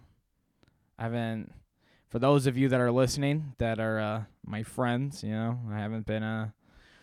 I 0.98 1.04
haven't 1.04 1.52
for 2.08 2.18
those 2.18 2.46
of 2.46 2.56
you 2.56 2.68
that 2.68 2.80
are 2.80 2.92
listening 2.92 3.54
that 3.58 3.80
are 3.80 3.98
uh 3.98 4.24
my 4.44 4.62
friends, 4.62 5.22
you 5.22 5.32
know, 5.32 5.58
I 5.70 5.78
haven't 5.78 6.06
been 6.06 6.22
uh 6.22 6.50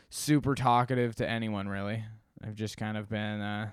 super 0.10 0.56
talkative 0.56 1.16
to 1.16 1.30
anyone 1.30 1.68
really. 1.68 2.04
I've 2.46 2.56
just 2.56 2.78
kind 2.78 2.98
of 2.98 3.10
been 3.10 3.42
uh 3.42 3.72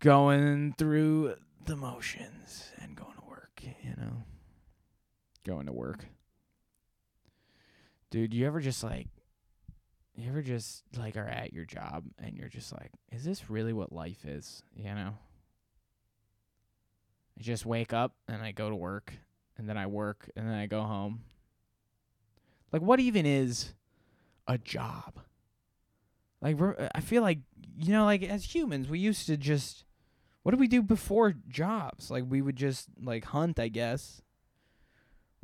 going 0.00 0.74
through 0.76 1.36
the 1.64 1.76
motions 1.76 2.72
and 2.78 2.94
going 2.94 3.14
to 3.14 3.26
work, 3.26 3.62
you 3.62 3.94
know. 3.96 4.24
Going 5.46 5.66
to 5.66 5.72
work 5.72 6.06
dude, 8.14 8.32
you 8.32 8.46
ever 8.46 8.60
just 8.60 8.84
like 8.84 9.08
you 10.14 10.28
ever 10.28 10.40
just 10.40 10.84
like 10.96 11.16
are 11.16 11.26
at 11.26 11.52
your 11.52 11.64
job 11.64 12.04
and 12.22 12.36
you're 12.36 12.48
just 12.48 12.72
like, 12.72 12.92
is 13.10 13.24
this 13.24 13.50
really 13.50 13.72
what 13.72 13.90
life 13.90 14.24
is? 14.24 14.62
You 14.76 14.94
know? 14.94 15.14
I 17.36 17.42
just 17.42 17.66
wake 17.66 17.92
up 17.92 18.14
and 18.28 18.40
I 18.40 18.52
go 18.52 18.70
to 18.70 18.76
work 18.76 19.12
and 19.58 19.68
then 19.68 19.76
I 19.76 19.88
work 19.88 20.30
and 20.36 20.46
then 20.46 20.54
I 20.54 20.66
go 20.66 20.82
home. 20.82 21.24
Like 22.72 22.82
what 22.82 23.00
even 23.00 23.26
is 23.26 23.74
a 24.46 24.58
job? 24.58 25.18
Like 26.40 26.56
I 26.94 27.00
feel 27.00 27.22
like 27.22 27.40
you 27.76 27.92
know 27.92 28.04
like 28.04 28.22
as 28.22 28.54
humans 28.54 28.88
we 28.88 29.00
used 29.00 29.26
to 29.26 29.36
just 29.36 29.82
what 30.44 30.52
did 30.52 30.60
we 30.60 30.68
do 30.68 30.82
before 30.82 31.34
jobs? 31.48 32.12
Like 32.12 32.26
we 32.28 32.42
would 32.42 32.54
just 32.54 32.86
like 33.02 33.24
hunt, 33.24 33.58
I 33.58 33.66
guess. 33.66 34.22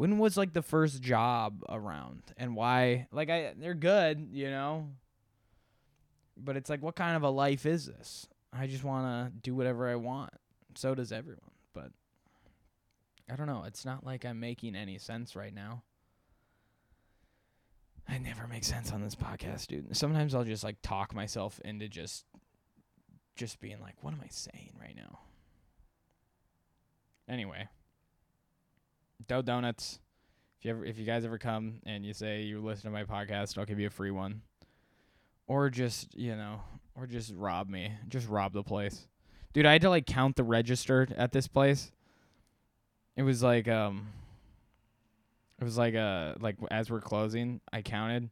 When 0.01 0.17
was 0.17 0.39
like 0.39 0.55
the 0.55 0.63
first 0.63 1.03
job 1.03 1.63
around 1.69 2.23
and 2.39 2.57
why? 2.57 3.07
Like 3.13 3.29
I 3.29 3.53
they're 3.55 3.75
good, 3.75 4.31
you 4.33 4.49
know. 4.49 4.89
But 6.39 6.57
it's 6.57 6.71
like 6.71 6.81
what 6.81 6.97
kind 6.97 7.19
of 7.19 7.23
a 7.23 7.29
life 7.29 7.67
is 7.67 7.85
this? 7.85 8.27
I 8.51 8.67
just 8.67 8.83
want 8.83 9.05
to 9.05 9.41
do 9.43 9.55
whatever 9.55 9.91
I 9.91 9.97
want. 9.97 10.33
So 10.75 10.95
does 10.95 11.13
everyone, 11.13 11.51
but 11.75 11.91
I 13.31 13.37
don't 13.37 13.47
know. 13.47 13.65
It's 13.67 13.85
not 13.85 14.07
like 14.07 14.25
I'm 14.25 14.41
making 14.41 14.75
any 14.75 14.97
sense 14.97 15.37
right 15.37 15.53
now. 15.55 15.83
I 18.09 18.17
never 18.17 18.47
make 18.47 18.65
sense 18.65 18.93
on 18.93 19.03
this 19.03 19.15
podcast, 19.15 19.67
dude. 19.67 19.95
Sometimes 19.95 20.35
I'll 20.35 20.45
just 20.45 20.65
like 20.65 20.77
talk 20.81 21.15
myself 21.15 21.61
into 21.63 21.91
just 21.91 22.25
just 23.37 23.61
being 23.61 23.83
like, 23.83 23.97
what 24.01 24.15
am 24.15 24.23
I 24.25 24.29
saying 24.31 24.73
right 24.81 24.97
now? 24.97 25.19
Anyway, 27.29 27.69
Dough 29.29 29.43
Donuts. 29.43 30.01
If 30.59 30.65
you 30.65 30.71
ever, 30.73 30.85
if 30.85 30.99
you 30.99 31.07
guys 31.07 31.25
ever 31.25 31.39
come 31.39 31.81
and 31.87 32.05
you 32.05 32.13
say 32.13 32.43
you 32.43 32.61
listen 32.61 32.91
to 32.91 32.91
my 32.91 33.05
podcast, 33.05 33.57
I'll 33.57 33.65
give 33.65 33.81
you 33.81 33.87
a 33.87 33.91
free 33.91 34.11
one. 34.11 34.43
Or 35.47 35.71
just 35.71 36.15
you 36.17 36.37
know, 36.37 36.61
or 36.95 37.07
just 37.07 37.33
rob 37.35 37.69
me, 37.69 37.93
just 38.09 38.29
rob 38.29 38.53
the 38.53 38.63
place, 38.63 39.09
dude. 39.53 39.67
I 39.67 39.73
had 39.73 39.83
to 39.83 39.91
like 39.91 40.07
count 40.07 40.37
the 40.37 40.45
register 40.45 41.09
at 41.17 41.33
this 41.33 41.49
place. 41.49 41.91
It 43.17 43.23
was 43.23 43.43
like 43.43 43.69
um. 43.69 44.09
It 45.61 45.65
was 45.65 45.77
like 45.77 45.95
uh 45.95 46.35
like 46.41 46.57
as 46.71 46.91
we're 46.91 47.01
closing, 47.01 47.61
I 47.73 47.83
counted, 47.83 48.31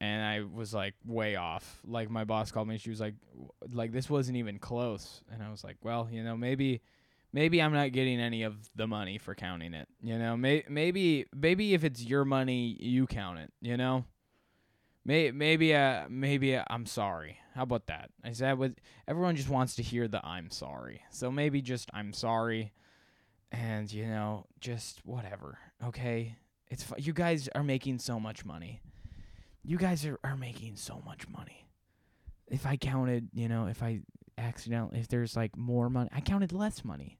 and 0.00 0.24
I 0.24 0.42
was 0.42 0.72
like 0.72 0.94
way 1.04 1.36
off. 1.36 1.80
Like 1.86 2.08
my 2.10 2.24
boss 2.24 2.50
called 2.50 2.68
me, 2.68 2.78
she 2.78 2.90
was 2.90 3.00
like, 3.00 3.14
like 3.72 3.92
this 3.92 4.08
wasn't 4.08 4.38
even 4.38 4.58
close, 4.58 5.22
and 5.30 5.42
I 5.42 5.50
was 5.50 5.62
like, 5.64 5.76
well, 5.82 6.08
you 6.10 6.22
know, 6.22 6.36
maybe 6.36 6.80
maybe 7.32 7.60
I'm 7.62 7.72
not 7.72 7.92
getting 7.92 8.20
any 8.20 8.42
of 8.42 8.56
the 8.74 8.86
money 8.86 9.18
for 9.18 9.34
counting 9.34 9.74
it. 9.74 9.88
You 10.02 10.18
know, 10.18 10.36
May- 10.36 10.64
maybe 10.68 11.26
maybe 11.34 11.74
if 11.74 11.84
it's 11.84 12.02
your 12.02 12.24
money, 12.24 12.76
you 12.80 13.06
count 13.06 13.38
it. 13.38 13.52
You 13.60 13.76
know, 13.76 14.04
May- 15.04 15.30
maybe 15.30 15.74
uh 15.74 16.06
maybe 16.08 16.56
uh, 16.56 16.64
I'm 16.68 16.86
sorry. 16.86 17.38
How 17.54 17.62
about 17.62 17.86
that? 17.86 18.10
I 18.24 18.32
said 18.32 18.58
with 18.58 18.74
everyone 19.08 19.36
just 19.36 19.48
wants 19.48 19.76
to 19.76 19.82
hear 19.82 20.08
the 20.08 20.24
I'm 20.26 20.50
sorry. 20.50 21.02
So 21.10 21.30
maybe 21.30 21.62
just 21.62 21.88
I'm 21.94 22.12
sorry, 22.12 22.72
and 23.52 23.90
you 23.92 24.06
know 24.06 24.46
just 24.60 25.00
whatever. 25.04 25.58
Okay, 25.84 26.36
it's 26.68 26.82
fu- 26.82 26.96
you 26.98 27.12
guys 27.12 27.48
are 27.54 27.62
making 27.62 27.98
so 28.00 28.18
much 28.20 28.44
money. 28.44 28.80
You 29.62 29.78
guys 29.78 30.04
are, 30.06 30.18
are 30.22 30.36
making 30.36 30.76
so 30.76 31.02
much 31.04 31.28
money. 31.28 31.66
If 32.48 32.66
I 32.66 32.76
counted, 32.76 33.28
you 33.32 33.48
know, 33.48 33.66
if 33.66 33.82
I 33.82 34.00
accidentally, 34.38 35.00
if 35.00 35.08
there's 35.08 35.36
like 35.36 35.56
more 35.56 35.88
money, 35.90 36.10
I 36.12 36.20
counted 36.20 36.52
less 36.52 36.84
money. 36.84 37.18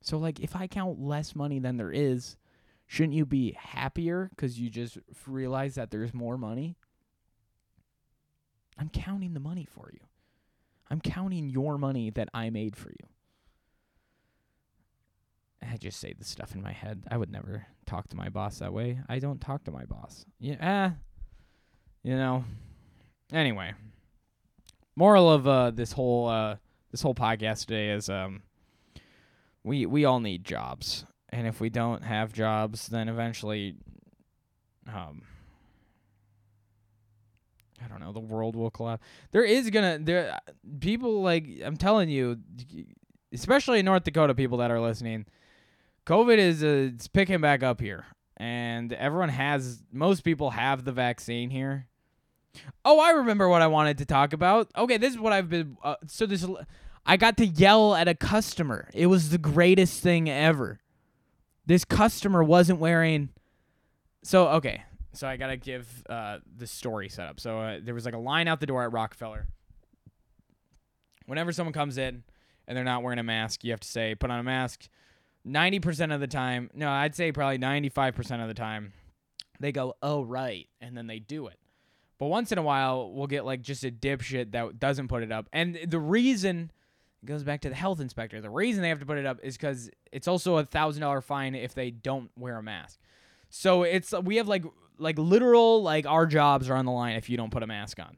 So 0.00 0.18
like 0.18 0.40
if 0.40 0.54
I 0.54 0.66
count 0.66 1.00
less 1.00 1.34
money 1.34 1.58
than 1.58 1.76
there 1.76 1.92
is, 1.92 2.36
shouldn't 2.86 3.14
you 3.14 3.26
be 3.26 3.52
happier 3.52 4.30
cuz 4.36 4.58
you 4.58 4.70
just 4.70 4.98
realize 5.26 5.74
that 5.74 5.90
there's 5.90 6.14
more 6.14 6.38
money? 6.38 6.76
I'm 8.78 8.88
counting 8.90 9.34
the 9.34 9.40
money 9.40 9.64
for 9.64 9.90
you. 9.92 10.00
I'm 10.90 11.00
counting 11.00 11.50
your 11.50 11.78
money 11.78 12.10
that 12.10 12.28
I 12.32 12.50
made 12.50 12.76
for 12.76 12.90
you. 12.90 13.08
I 15.62 15.76
just 15.78 15.98
say 15.98 16.12
the 16.12 16.24
stuff 16.24 16.54
in 16.54 16.62
my 16.62 16.72
head. 16.72 17.04
I 17.10 17.16
would 17.16 17.30
never 17.30 17.66
talk 17.86 18.08
to 18.08 18.16
my 18.16 18.28
boss 18.28 18.58
that 18.60 18.72
way. 18.72 19.00
I 19.08 19.18
don't 19.18 19.40
talk 19.40 19.64
to 19.64 19.72
my 19.72 19.84
boss. 19.84 20.24
Yeah, 20.38 20.56
eh, 20.60 20.90
you 22.02 22.16
know. 22.16 22.44
Anyway, 23.32 23.74
moral 24.96 25.30
of 25.30 25.46
uh, 25.46 25.70
this 25.70 25.92
whole 25.92 26.28
uh, 26.28 26.56
this 26.90 27.02
whole 27.02 27.14
podcast 27.14 27.66
today 27.66 27.90
is 27.90 28.08
um, 28.08 28.42
we 29.62 29.86
we 29.86 30.04
all 30.04 30.20
need 30.20 30.44
jobs, 30.44 31.04
and 31.28 31.46
if 31.46 31.60
we 31.60 31.70
don't 31.70 32.02
have 32.02 32.32
jobs, 32.32 32.88
then 32.88 33.08
eventually, 33.08 33.76
um, 34.92 35.22
I 37.84 37.88
don't 37.88 38.00
know, 38.00 38.12
the 38.12 38.20
world 38.20 38.56
will 38.56 38.70
collapse. 38.70 39.04
There 39.30 39.44
is 39.44 39.70
gonna 39.70 39.98
there 40.00 40.38
people 40.80 41.22
like 41.22 41.46
I'm 41.62 41.76
telling 41.76 42.08
you, 42.08 42.38
especially 43.32 43.80
in 43.80 43.84
North 43.84 44.04
Dakota, 44.04 44.34
people 44.34 44.58
that 44.58 44.70
are 44.70 44.80
listening, 44.80 45.26
COVID 46.06 46.38
is 46.38 46.64
uh, 46.64 46.90
it's 46.94 47.08
picking 47.08 47.40
back 47.40 47.62
up 47.62 47.80
here, 47.80 48.06
and 48.36 48.92
everyone 48.92 49.28
has 49.28 49.82
most 49.92 50.22
people 50.22 50.50
have 50.50 50.84
the 50.84 50.92
vaccine 50.92 51.50
here. 51.50 51.88
Oh, 52.84 53.00
I 53.00 53.10
remember 53.10 53.48
what 53.48 53.62
I 53.62 53.66
wanted 53.66 53.98
to 53.98 54.04
talk 54.04 54.32
about. 54.32 54.70
Okay, 54.76 54.96
this 54.96 55.12
is 55.12 55.18
what 55.18 55.32
I've 55.32 55.48
been. 55.48 55.76
Uh, 55.82 55.96
so 56.06 56.26
this, 56.26 56.46
I 57.04 57.16
got 57.16 57.36
to 57.38 57.46
yell 57.46 57.94
at 57.94 58.08
a 58.08 58.14
customer. 58.14 58.88
It 58.94 59.06
was 59.06 59.30
the 59.30 59.38
greatest 59.38 60.02
thing 60.02 60.28
ever. 60.28 60.80
This 61.66 61.84
customer 61.84 62.44
wasn't 62.44 62.78
wearing. 62.78 63.30
So 64.22 64.48
okay, 64.48 64.82
so 65.12 65.26
I 65.26 65.36
gotta 65.36 65.56
give 65.56 66.04
uh, 66.08 66.38
the 66.56 66.66
story 66.66 67.08
setup. 67.08 67.40
So 67.40 67.58
uh, 67.58 67.78
there 67.82 67.94
was 67.94 68.04
like 68.04 68.14
a 68.14 68.18
line 68.18 68.48
out 68.48 68.60
the 68.60 68.66
door 68.66 68.84
at 68.84 68.92
Rockefeller. 68.92 69.46
Whenever 71.26 71.52
someone 71.52 71.72
comes 71.72 71.98
in 71.98 72.22
and 72.68 72.76
they're 72.76 72.84
not 72.84 73.02
wearing 73.02 73.18
a 73.18 73.24
mask, 73.24 73.64
you 73.64 73.72
have 73.72 73.80
to 73.80 73.88
say, 73.88 74.14
"Put 74.14 74.30
on 74.30 74.38
a 74.38 74.44
mask." 74.44 74.88
Ninety 75.44 75.78
percent 75.78 76.10
of 76.10 76.20
the 76.20 76.26
time, 76.26 76.70
no, 76.74 76.90
I'd 76.90 77.14
say 77.14 77.30
probably 77.30 77.58
ninety-five 77.58 78.14
percent 78.14 78.42
of 78.42 78.48
the 78.48 78.54
time, 78.54 78.92
they 79.60 79.70
go, 79.70 79.94
"Oh 80.02 80.22
right," 80.22 80.68
and 80.80 80.96
then 80.96 81.06
they 81.06 81.20
do 81.20 81.46
it. 81.46 81.58
But 82.18 82.26
once 82.26 82.50
in 82.50 82.58
a 82.58 82.62
while, 82.62 83.12
we'll 83.12 83.26
get 83.26 83.44
like 83.44 83.62
just 83.62 83.84
a 83.84 83.90
dipshit 83.90 84.52
that 84.52 84.78
doesn't 84.78 85.08
put 85.08 85.22
it 85.22 85.30
up. 85.30 85.48
And 85.52 85.78
the 85.86 86.00
reason 86.00 86.70
goes 87.24 87.42
back 87.42 87.60
to 87.62 87.68
the 87.68 87.74
health 87.74 88.00
inspector. 88.00 88.40
The 88.40 88.50
reason 88.50 88.82
they 88.82 88.88
have 88.88 89.00
to 89.00 89.06
put 89.06 89.18
it 89.18 89.26
up 89.26 89.38
is 89.42 89.56
because 89.56 89.90
it's 90.12 90.28
also 90.28 90.56
a 90.56 90.64
thousand 90.64 91.02
dollar 91.02 91.20
fine 91.20 91.54
if 91.54 91.74
they 91.74 91.90
don't 91.90 92.30
wear 92.36 92.56
a 92.56 92.62
mask. 92.62 92.98
So 93.50 93.82
it's 93.82 94.12
we 94.12 94.36
have 94.36 94.48
like 94.48 94.64
like 94.98 95.18
literal 95.18 95.82
like 95.82 96.06
our 96.06 96.26
jobs 96.26 96.70
are 96.70 96.74
on 96.74 96.86
the 96.86 96.92
line 96.92 97.16
if 97.16 97.28
you 97.28 97.36
don't 97.36 97.50
put 97.50 97.62
a 97.62 97.66
mask 97.66 97.98
on. 98.00 98.16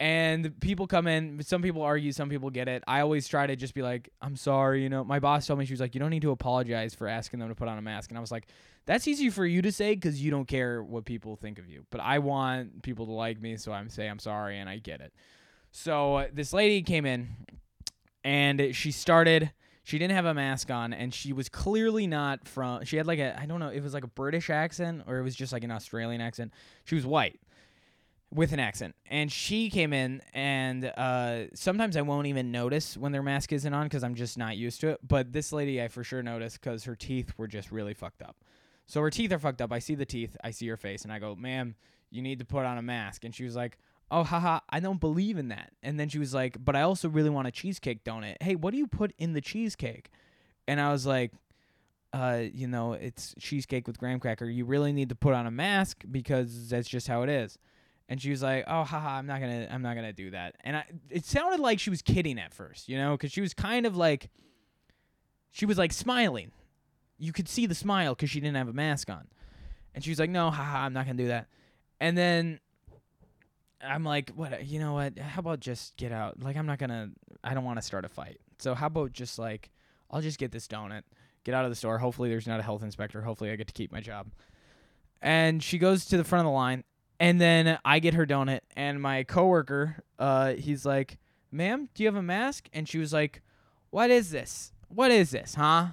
And 0.00 0.58
people 0.60 0.88
come 0.88 1.06
in, 1.06 1.40
some 1.42 1.62
people 1.62 1.82
argue, 1.82 2.10
some 2.10 2.28
people 2.28 2.50
get 2.50 2.66
it. 2.66 2.82
I 2.86 3.00
always 3.00 3.28
try 3.28 3.46
to 3.46 3.54
just 3.54 3.74
be 3.74 3.82
like, 3.82 4.10
I'm 4.20 4.34
sorry, 4.34 4.82
you 4.82 4.88
know. 4.88 5.04
My 5.04 5.20
boss 5.20 5.46
told 5.46 5.58
me 5.58 5.66
she 5.66 5.72
was 5.72 5.80
like, 5.80 5.94
you 5.94 6.00
don't 6.00 6.10
need 6.10 6.22
to 6.22 6.32
apologize 6.32 6.94
for 6.94 7.06
asking 7.06 7.38
them 7.38 7.48
to 7.48 7.54
put 7.54 7.68
on 7.68 7.78
a 7.78 7.82
mask. 7.82 8.10
And 8.10 8.18
I 8.18 8.20
was 8.20 8.32
like, 8.32 8.48
that's 8.86 9.06
easy 9.06 9.30
for 9.30 9.46
you 9.46 9.62
to 9.62 9.70
say 9.70 9.94
because 9.94 10.20
you 10.20 10.30
don't 10.30 10.46
care 10.46 10.82
what 10.82 11.04
people 11.04 11.36
think 11.36 11.58
of 11.58 11.68
you. 11.68 11.86
But 11.90 12.00
I 12.00 12.18
want 12.18 12.82
people 12.82 13.06
to 13.06 13.12
like 13.12 13.40
me, 13.40 13.56
so 13.56 13.72
I'm 13.72 13.88
say 13.88 14.08
I'm 14.08 14.18
sorry, 14.18 14.58
and 14.58 14.68
I 14.68 14.78
get 14.78 15.00
it. 15.00 15.12
So 15.70 16.16
uh, 16.16 16.26
this 16.32 16.52
lady 16.52 16.82
came 16.82 17.06
in, 17.06 17.28
and 18.24 18.74
she 18.74 18.90
started. 18.90 19.52
She 19.84 19.98
didn't 19.98 20.14
have 20.14 20.24
a 20.24 20.34
mask 20.34 20.70
on, 20.70 20.92
and 20.92 21.12
she 21.12 21.32
was 21.32 21.48
clearly 21.48 22.06
not 22.06 22.48
from. 22.48 22.84
She 22.84 22.96
had 22.96 23.06
like 23.06 23.20
a 23.20 23.40
I 23.40 23.46
don't 23.46 23.60
know. 23.60 23.68
It 23.68 23.82
was 23.82 23.94
like 23.94 24.04
a 24.04 24.08
British 24.08 24.50
accent, 24.50 25.04
or 25.06 25.18
it 25.18 25.22
was 25.22 25.36
just 25.36 25.52
like 25.52 25.62
an 25.62 25.70
Australian 25.70 26.20
accent. 26.20 26.52
She 26.84 26.94
was 26.94 27.06
white 27.06 27.38
with 28.34 28.52
an 28.52 28.58
accent. 28.58 28.96
And 29.06 29.30
she 29.30 29.70
came 29.70 29.92
in 29.92 30.20
and 30.34 30.84
uh, 30.84 31.44
sometimes 31.54 31.96
i 31.96 32.02
won't 32.02 32.26
even 32.26 32.50
notice 32.50 32.96
when 32.96 33.12
their 33.12 33.22
mask 33.22 33.52
isn't 33.52 33.72
on 33.72 33.86
because 33.86 34.02
i'm 34.02 34.16
just 34.16 34.36
not 34.36 34.56
used 34.56 34.80
to 34.80 34.88
it. 34.88 35.00
But 35.06 35.32
this 35.32 35.52
lady 35.52 35.80
i 35.80 35.88
for 35.88 36.02
sure 36.02 36.22
noticed 36.22 36.60
because 36.60 36.84
her 36.84 36.96
teeth 36.96 37.32
were 37.38 37.46
just 37.46 37.70
really 37.70 37.94
fucked 37.94 38.22
up. 38.22 38.36
So 38.86 39.00
her 39.00 39.10
teeth 39.10 39.32
are 39.32 39.38
fucked 39.38 39.62
up. 39.62 39.72
I 39.72 39.78
see 39.78 39.94
the 39.94 40.04
teeth. 40.04 40.36
I 40.44 40.50
see 40.50 40.66
her 40.68 40.76
face. 40.76 41.04
And 41.04 41.12
i 41.12 41.18
go 41.18 41.34
ma'am 41.36 41.76
you 42.10 42.22
need 42.22 42.40
to 42.40 42.44
put 42.44 42.66
on 42.66 42.76
a 42.76 42.82
mask. 42.82 43.24
And 43.24 43.34
she 43.34 43.44
was 43.44 43.54
like 43.54 43.78
oh 44.10 44.24
haha 44.24 44.60
i 44.68 44.80
don't 44.80 45.00
believe 45.00 45.38
in 45.38 45.48
that. 45.48 45.70
And 45.82 45.98
then 45.98 46.08
she 46.08 46.18
was 46.18 46.34
like 46.34 46.62
but 46.62 46.74
i 46.74 46.82
also 46.82 47.08
really 47.08 47.30
want 47.30 47.46
a 47.46 47.52
cheesecake 47.52 48.04
donut. 48.04 48.36
Hey 48.42 48.56
what 48.56 48.72
do 48.72 48.78
you 48.78 48.88
put 48.88 49.12
in 49.16 49.32
the 49.32 49.40
cheesecake? 49.40 50.10
And 50.66 50.80
i 50.80 50.90
was 50.90 51.06
like 51.06 51.32
uh, 52.12 52.44
you 52.52 52.68
know, 52.68 52.92
it's 52.92 53.34
cheesecake 53.40 53.88
with 53.88 53.98
graham 53.98 54.20
cracker. 54.20 54.44
You 54.44 54.66
really 54.66 54.92
need 54.92 55.08
to 55.08 55.16
put 55.16 55.34
on 55.34 55.48
a 55.48 55.50
mask 55.50 56.04
because 56.08 56.68
that's 56.68 56.88
just 56.88 57.08
how 57.08 57.22
it 57.22 57.28
is 57.28 57.58
and 58.08 58.20
she 58.20 58.30
was 58.30 58.42
like, 58.42 58.64
"Oh, 58.66 58.84
haha, 58.84 59.16
I'm 59.16 59.26
not 59.26 59.40
gonna, 59.40 59.66
I'm 59.70 59.82
not 59.82 59.94
gonna 59.94 60.12
do 60.12 60.30
that." 60.30 60.56
And 60.62 60.76
I, 60.76 60.84
it 61.10 61.24
sounded 61.24 61.60
like 61.60 61.80
she 61.80 61.90
was 61.90 62.02
kidding 62.02 62.38
at 62.38 62.52
first, 62.52 62.88
you 62.88 62.96
know, 62.96 63.12
because 63.12 63.32
she 63.32 63.40
was 63.40 63.54
kind 63.54 63.86
of 63.86 63.96
like, 63.96 64.30
she 65.50 65.66
was 65.66 65.78
like 65.78 65.92
smiling. 65.92 66.52
You 67.18 67.32
could 67.32 67.48
see 67.48 67.66
the 67.66 67.74
smile 67.74 68.14
because 68.14 68.30
she 68.30 68.40
didn't 68.40 68.56
have 68.56 68.68
a 68.68 68.72
mask 68.72 69.08
on, 69.08 69.28
and 69.94 70.04
she 70.04 70.10
was 70.10 70.18
like, 70.18 70.30
"No, 70.30 70.50
haha, 70.50 70.84
I'm 70.84 70.92
not 70.92 71.06
gonna 71.06 71.18
do 71.18 71.28
that." 71.28 71.48
And 72.00 72.18
then 72.18 72.60
I'm 73.82 74.04
like, 74.04 74.30
"What? 74.30 74.66
You 74.66 74.80
know 74.80 74.92
what? 74.92 75.18
How 75.18 75.40
about 75.40 75.60
just 75.60 75.96
get 75.96 76.12
out? 76.12 76.42
Like, 76.42 76.56
I'm 76.56 76.66
not 76.66 76.78
gonna, 76.78 77.10
I 77.42 77.54
don't 77.54 77.64
want 77.64 77.78
to 77.78 77.82
start 77.82 78.04
a 78.04 78.08
fight. 78.08 78.40
So 78.58 78.74
how 78.74 78.86
about 78.88 79.12
just 79.12 79.38
like, 79.38 79.70
I'll 80.10 80.20
just 80.20 80.38
get 80.38 80.52
this 80.52 80.66
donut, 80.66 81.02
get 81.44 81.54
out 81.54 81.64
of 81.64 81.70
the 81.70 81.76
store. 81.76 81.98
Hopefully, 81.98 82.28
there's 82.28 82.46
not 82.46 82.60
a 82.60 82.62
health 82.62 82.82
inspector. 82.82 83.22
Hopefully, 83.22 83.50
I 83.50 83.56
get 83.56 83.68
to 83.68 83.72
keep 83.72 83.90
my 83.90 84.00
job." 84.00 84.26
And 85.22 85.62
she 85.62 85.78
goes 85.78 86.04
to 86.06 86.18
the 86.18 86.24
front 86.24 86.40
of 86.40 86.50
the 86.50 86.54
line 86.54 86.84
and 87.20 87.40
then 87.40 87.78
I 87.84 87.98
get 88.00 88.14
her 88.14 88.26
donut, 88.26 88.60
and 88.76 89.00
my 89.00 89.24
coworker, 89.24 89.96
uh, 90.18 90.54
he's 90.54 90.84
like, 90.84 91.18
"Ma'am, 91.50 91.88
do 91.94 92.02
you 92.02 92.08
have 92.08 92.16
a 92.16 92.22
mask?" 92.22 92.68
And 92.72 92.88
she 92.88 92.98
was 92.98 93.12
like, 93.12 93.42
"What 93.90 94.10
is 94.10 94.30
this? 94.30 94.72
What 94.88 95.10
is 95.10 95.30
this, 95.30 95.54
huh?" 95.54 95.88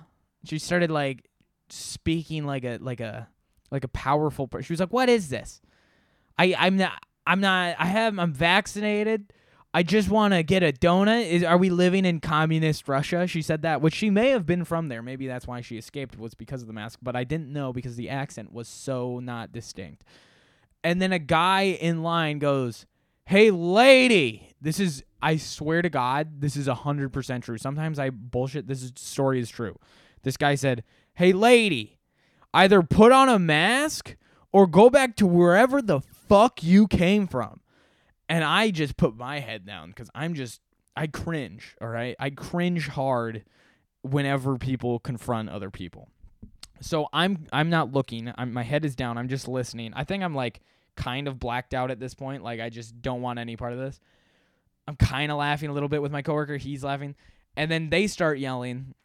She 0.46 0.58
started 0.58 0.90
like 0.90 1.30
speaking 1.70 2.46
like 2.46 2.64
a 2.64 2.78
like 2.82 3.00
a 3.00 3.28
like 3.70 3.84
a 3.84 3.88
powerful 3.90 4.48
person. 4.48 4.66
She 4.66 4.74
was 4.74 4.80
like, 4.80 4.94
"What 4.94 5.10
is 5.10 5.30
this? 5.30 5.62
I 6.38 6.56
I'm 6.58 6.78
not 6.78 6.94
I'm 7.28 7.40
not 7.40 7.76
I 7.78 7.86
have 7.86 8.18
I'm 8.18 8.34
vaccinated. 8.34 9.32
I 9.74 9.84
just 9.84 10.10
want 10.10 10.34
to 10.34 10.44
get 10.44 10.64
a 10.64 10.74
donut. 10.74 11.30
Is 11.30 11.44
are 11.44 11.58
we 11.58 11.70
living 11.70 12.04
in 12.04 12.20
communist 12.20 12.88
Russia?" 12.88 13.28
She 13.28 13.44
said 13.44 13.62
that, 13.62 13.82
which 13.82 13.94
she 13.94 14.10
may 14.10 14.30
have 14.32 14.48
been 14.48 14.66
from 14.66 14.88
there. 14.88 15.04
Maybe 15.04 15.28
that's 15.28 15.46
why 15.46 15.62
she 15.62 15.78
escaped 15.78 16.18
was 16.18 16.34
because 16.34 16.62
of 16.62 16.68
the 16.68 16.74
mask, 16.74 17.00
but 17.02 17.16
I 17.16 17.24
didn't 17.24 17.54
know 17.54 17.72
because 17.72 17.96
the 17.96 18.10
accent 18.10 18.52
was 18.52 18.68
so 18.68 19.20
not 19.20 19.52
distinct 19.52 20.04
and 20.84 21.02
then 21.02 21.12
a 21.12 21.20
guy 21.20 21.64
in 21.64 22.04
line 22.04 22.40
goes, 22.40 22.86
"Hey, 23.26 23.52
lady, 23.52 24.54
this 24.62 24.80
is 24.80 25.04
I 25.22 25.38
swear 25.38 25.82
to 25.82 25.90
God, 25.90 26.42
this 26.42 26.56
is 26.56 26.68
hundred 26.68 27.14
percent 27.14 27.44
true. 27.44 27.58
Sometimes 27.58 28.00
I 28.00 28.10
bullshit. 28.10 28.68
This 28.68 28.84
is, 28.84 28.92
story 28.96 29.40
is 29.40 29.50
true. 29.50 29.78
This 30.24 30.38
guy 30.38 30.56
said, 30.56 30.84
"Hey, 31.16 31.34
lady, 31.34 32.00
either 32.54 32.82
put 32.82 33.12
on 33.12 33.30
a 33.30 33.40
mask 33.40 34.16
or 34.52 34.68
go 34.68 34.90
back 34.90 35.16
to 35.18 35.28
wherever 35.28 35.82
the 35.82 36.02
fuck 36.02 36.64
you 36.64 36.88
came 36.88 37.28
from." 37.28 37.62
And 38.28 38.44
I 38.44 38.72
just 38.72 38.98
put 38.98 39.16
my 39.16 39.40
head 39.40 39.66
down 39.66 39.90
because 39.90 40.10
I'm 40.16 40.34
just 40.34 40.62
I 40.96 41.08
cringe. 41.08 41.76
All 41.82 41.90
right, 41.90 42.16
I 42.20 42.30
cringe 42.30 42.88
hard 42.88 43.44
whenever 44.02 44.58
people 44.58 45.00
confront 45.00 45.50
other 45.50 45.70
people. 45.70 46.10
So 46.82 47.08
I'm 47.14 47.48
I'm 47.54 47.70
not 47.70 47.92
looking. 47.92 48.32
I'm, 48.38 48.54
my 48.54 48.64
head 48.64 48.86
is 48.86 48.96
down. 48.96 49.18
I'm 49.18 49.28
just 49.30 49.48
listening. 49.48 49.94
I 49.96 50.04
think 50.04 50.24
I'm 50.24 50.36
like 50.36 50.62
kind 50.96 51.28
of 51.28 51.40
blacked 51.40 51.74
out 51.74 51.92
at 51.92 52.00
this 52.00 52.14
point. 52.14 52.44
Like 52.44 52.60
I 52.60 52.70
just 52.70 53.02
don't 53.02 53.22
want 53.22 53.40
any 53.40 53.56
part 53.56 53.74
of 53.74 53.80
this. 53.80 54.00
I'm 54.88 54.96
kind 54.96 55.32
of 55.32 55.38
laughing 55.38 55.70
a 55.70 55.74
little 55.74 55.90
bit 55.90 56.02
with 56.02 56.12
my 56.12 56.22
coworker. 56.22 56.58
He's 56.58 56.84
laughing, 56.84 57.16
and 57.56 57.70
then 57.70 57.90
they 57.90 58.08
start 58.08 58.40
yelling, 58.40 58.96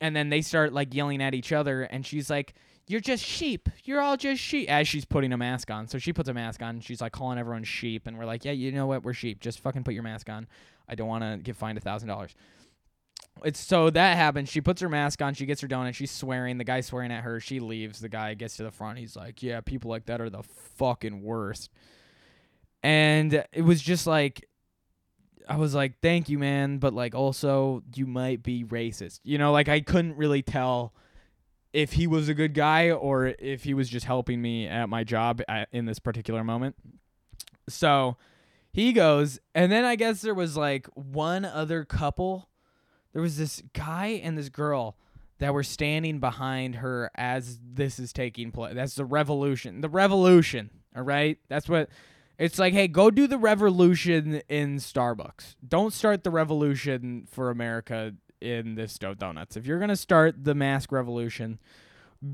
and 0.00 0.14
then 0.14 0.28
they 0.28 0.42
start 0.42 0.72
like 0.72 0.94
yelling 0.94 1.22
at 1.22 1.34
each 1.34 1.52
other. 1.52 1.82
And 1.82 2.04
she's 2.04 2.28
like, 2.28 2.54
"You're 2.88 3.00
just 3.00 3.24
sheep. 3.24 3.68
You're 3.84 4.00
all 4.00 4.16
just 4.16 4.42
sheep." 4.42 4.68
As 4.68 4.88
she's 4.88 5.04
putting 5.04 5.32
a 5.32 5.38
mask 5.38 5.70
on, 5.70 5.86
so 5.86 5.98
she 5.98 6.12
puts 6.12 6.28
a 6.28 6.34
mask 6.34 6.62
on. 6.62 6.80
she's 6.80 7.00
like 7.00 7.12
calling 7.12 7.38
everyone 7.38 7.64
sheep, 7.64 8.06
and 8.06 8.18
we're 8.18 8.26
like, 8.26 8.44
"Yeah, 8.44 8.52
you 8.52 8.72
know 8.72 8.86
what? 8.86 9.04
We're 9.04 9.14
sheep. 9.14 9.40
Just 9.40 9.60
fucking 9.60 9.84
put 9.84 9.94
your 9.94 10.02
mask 10.02 10.28
on. 10.28 10.48
I 10.88 10.96
don't 10.96 11.08
want 11.08 11.22
to 11.22 11.38
get 11.38 11.56
fined 11.56 11.78
a 11.78 11.80
thousand 11.80 12.08
dollars." 12.08 12.34
It's 13.44 13.60
so 13.60 13.90
that 13.90 14.16
happens. 14.16 14.48
She 14.48 14.60
puts 14.60 14.80
her 14.80 14.88
mask 14.88 15.22
on. 15.22 15.34
She 15.34 15.46
gets 15.46 15.60
her 15.60 15.68
donut. 15.68 15.94
She's 15.94 16.10
swearing. 16.10 16.58
The 16.58 16.64
guy's 16.64 16.86
swearing 16.86 17.12
at 17.12 17.24
her. 17.24 17.40
She 17.40 17.60
leaves. 17.60 18.00
The 18.00 18.08
guy 18.08 18.34
gets 18.34 18.56
to 18.58 18.64
the 18.64 18.70
front. 18.70 18.98
He's 18.98 19.16
like, 19.16 19.42
"Yeah, 19.42 19.60
people 19.60 19.90
like 19.90 20.06
that 20.06 20.20
are 20.20 20.30
the 20.30 20.42
fucking 20.42 21.22
worst." 21.22 21.70
And 22.82 23.44
it 23.52 23.62
was 23.62 23.82
just 23.82 24.06
like, 24.06 24.46
I 25.48 25.56
was 25.56 25.74
like, 25.74 26.00
"Thank 26.00 26.28
you, 26.28 26.38
man," 26.38 26.78
but 26.78 26.92
like 26.92 27.14
also 27.14 27.82
you 27.94 28.06
might 28.06 28.42
be 28.42 28.64
racist. 28.64 29.20
You 29.22 29.38
know, 29.38 29.52
like 29.52 29.68
I 29.68 29.80
couldn't 29.80 30.16
really 30.16 30.42
tell 30.42 30.94
if 31.72 31.92
he 31.92 32.06
was 32.06 32.28
a 32.28 32.34
good 32.34 32.52
guy 32.52 32.90
or 32.90 33.34
if 33.38 33.64
he 33.64 33.74
was 33.74 33.88
just 33.88 34.04
helping 34.04 34.42
me 34.42 34.66
at 34.66 34.88
my 34.88 35.04
job 35.04 35.40
at, 35.48 35.68
in 35.72 35.86
this 35.86 35.98
particular 35.98 36.44
moment. 36.44 36.74
So 37.68 38.16
he 38.72 38.92
goes, 38.92 39.38
and 39.54 39.70
then 39.70 39.84
I 39.84 39.96
guess 39.96 40.20
there 40.20 40.34
was 40.34 40.56
like 40.56 40.86
one 40.94 41.44
other 41.44 41.84
couple 41.84 42.49
there 43.12 43.22
was 43.22 43.36
this 43.36 43.62
guy 43.72 44.20
and 44.22 44.36
this 44.36 44.48
girl 44.48 44.96
that 45.38 45.54
were 45.54 45.62
standing 45.62 46.20
behind 46.20 46.76
her 46.76 47.10
as 47.14 47.58
this 47.62 47.98
is 47.98 48.12
taking 48.12 48.52
place. 48.52 48.74
That's 48.74 48.94
the 48.94 49.04
revolution. 49.04 49.80
The 49.80 49.88
revolution. 49.88 50.70
All 50.94 51.02
right. 51.02 51.38
That's 51.48 51.68
what 51.68 51.88
it's 52.38 52.58
like. 52.58 52.72
Hey, 52.72 52.88
go 52.88 53.10
do 53.10 53.26
the 53.26 53.38
revolution 53.38 54.42
in 54.48 54.76
Starbucks. 54.76 55.56
Don't 55.66 55.92
start 55.92 56.24
the 56.24 56.30
revolution 56.30 57.26
for 57.30 57.50
America 57.50 58.14
in 58.40 58.74
this 58.74 58.98
Dough 58.98 59.14
Donuts. 59.14 59.56
If 59.56 59.66
you're 59.66 59.78
gonna 59.78 59.96
start 59.96 60.44
the 60.44 60.54
mask 60.54 60.92
revolution, 60.92 61.58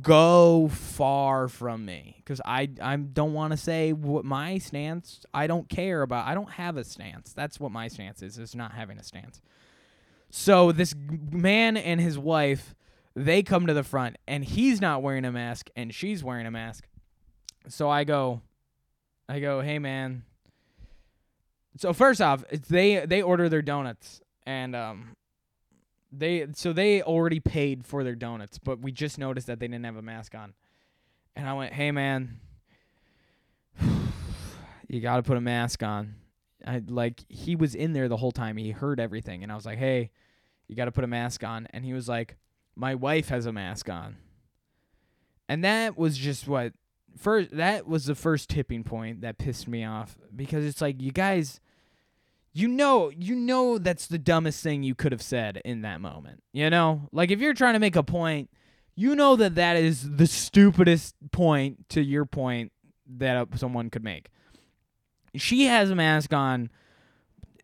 go 0.02 0.68
far 0.68 1.48
from 1.48 1.84
me 1.84 2.16
because 2.18 2.40
I 2.44 2.68
I 2.80 2.96
don't 2.96 3.34
want 3.34 3.52
to 3.52 3.56
say 3.56 3.92
what 3.92 4.24
my 4.24 4.58
stance. 4.58 5.20
I 5.32 5.46
don't 5.46 5.68
care 5.68 6.02
about. 6.02 6.26
I 6.26 6.34
don't 6.34 6.52
have 6.52 6.76
a 6.76 6.84
stance. 6.84 7.32
That's 7.32 7.60
what 7.60 7.70
my 7.70 7.88
stance 7.88 8.22
is. 8.22 8.38
Is 8.38 8.54
not 8.54 8.72
having 8.72 8.98
a 8.98 9.04
stance. 9.04 9.40
So 10.30 10.72
this 10.72 10.94
man 11.30 11.76
and 11.76 12.00
his 12.00 12.18
wife, 12.18 12.74
they 13.14 13.42
come 13.42 13.66
to 13.66 13.74
the 13.74 13.82
front, 13.82 14.18
and 14.26 14.44
he's 14.44 14.80
not 14.80 15.02
wearing 15.02 15.24
a 15.24 15.32
mask, 15.32 15.70
and 15.76 15.94
she's 15.94 16.22
wearing 16.22 16.46
a 16.46 16.50
mask. 16.50 16.86
So 17.68 17.88
I 17.88 18.04
go, 18.04 18.42
I 19.28 19.40
go, 19.40 19.60
hey 19.60 19.78
man. 19.78 20.24
So 21.78 21.92
first 21.92 22.20
off, 22.20 22.44
they 22.50 23.04
they 23.06 23.22
order 23.22 23.48
their 23.48 23.62
donuts, 23.62 24.20
and 24.46 24.74
um, 24.74 25.16
they 26.12 26.46
so 26.54 26.72
they 26.72 27.02
already 27.02 27.40
paid 27.40 27.84
for 27.84 28.04
their 28.04 28.14
donuts, 28.14 28.58
but 28.58 28.80
we 28.80 28.92
just 28.92 29.18
noticed 29.18 29.46
that 29.46 29.60
they 29.60 29.68
didn't 29.68 29.84
have 29.84 29.96
a 29.96 30.02
mask 30.02 30.34
on. 30.34 30.54
And 31.34 31.48
I 31.48 31.52
went, 31.52 31.72
"Hey 31.72 31.90
man, 31.90 32.40
you 34.88 35.00
got 35.00 35.16
to 35.16 35.22
put 35.22 35.36
a 35.36 35.40
mask 35.40 35.82
on." 35.82 36.14
I 36.66 36.82
like 36.86 37.24
he 37.28 37.56
was 37.56 37.74
in 37.74 37.92
there 37.92 38.08
the 38.08 38.16
whole 38.16 38.32
time. 38.32 38.56
He 38.56 38.70
heard 38.70 39.00
everything 39.00 39.42
and 39.42 39.52
I 39.52 39.54
was 39.54 39.66
like, 39.66 39.78
"Hey, 39.78 40.10
you 40.68 40.76
got 40.76 40.86
to 40.86 40.92
put 40.92 41.04
a 41.04 41.08
mask 41.08 41.44
on." 41.44 41.66
And 41.70 41.84
he 41.84 41.92
was 41.92 42.08
like, 42.08 42.36
"My 42.74 42.94
wife 42.94 43.28
has 43.28 43.46
a 43.46 43.52
mask 43.52 43.88
on." 43.88 44.16
And 45.48 45.64
that 45.64 45.96
was 45.96 46.18
just 46.18 46.48
what 46.48 46.72
first 47.16 47.56
that 47.56 47.86
was 47.86 48.06
the 48.06 48.14
first 48.14 48.50
tipping 48.50 48.84
point 48.84 49.22
that 49.22 49.38
pissed 49.38 49.68
me 49.68 49.84
off 49.84 50.16
because 50.34 50.64
it's 50.64 50.80
like 50.80 51.00
you 51.00 51.12
guys 51.12 51.60
you 52.52 52.68
know 52.68 53.10
you 53.10 53.34
know 53.34 53.78
that's 53.78 54.06
the 54.06 54.18
dumbest 54.18 54.62
thing 54.62 54.82
you 54.82 54.94
could 54.94 55.12
have 55.12 55.22
said 55.22 55.60
in 55.64 55.82
that 55.82 56.00
moment 56.00 56.42
you 56.52 56.68
know 56.68 57.08
like 57.12 57.30
if 57.30 57.40
you're 57.40 57.54
trying 57.54 57.74
to 57.74 57.78
make 57.78 57.96
a 57.96 58.02
point 58.02 58.50
you 58.94 59.14
know 59.14 59.36
that 59.36 59.54
that 59.54 59.76
is 59.76 60.16
the 60.16 60.26
stupidest 60.26 61.14
point 61.32 61.88
to 61.88 62.02
your 62.02 62.24
point 62.24 62.72
that 63.06 63.36
uh, 63.36 63.46
someone 63.56 63.90
could 63.90 64.04
make 64.04 64.30
she 65.40 65.66
has 65.66 65.90
a 65.90 65.94
mask 65.94 66.32
on. 66.32 66.70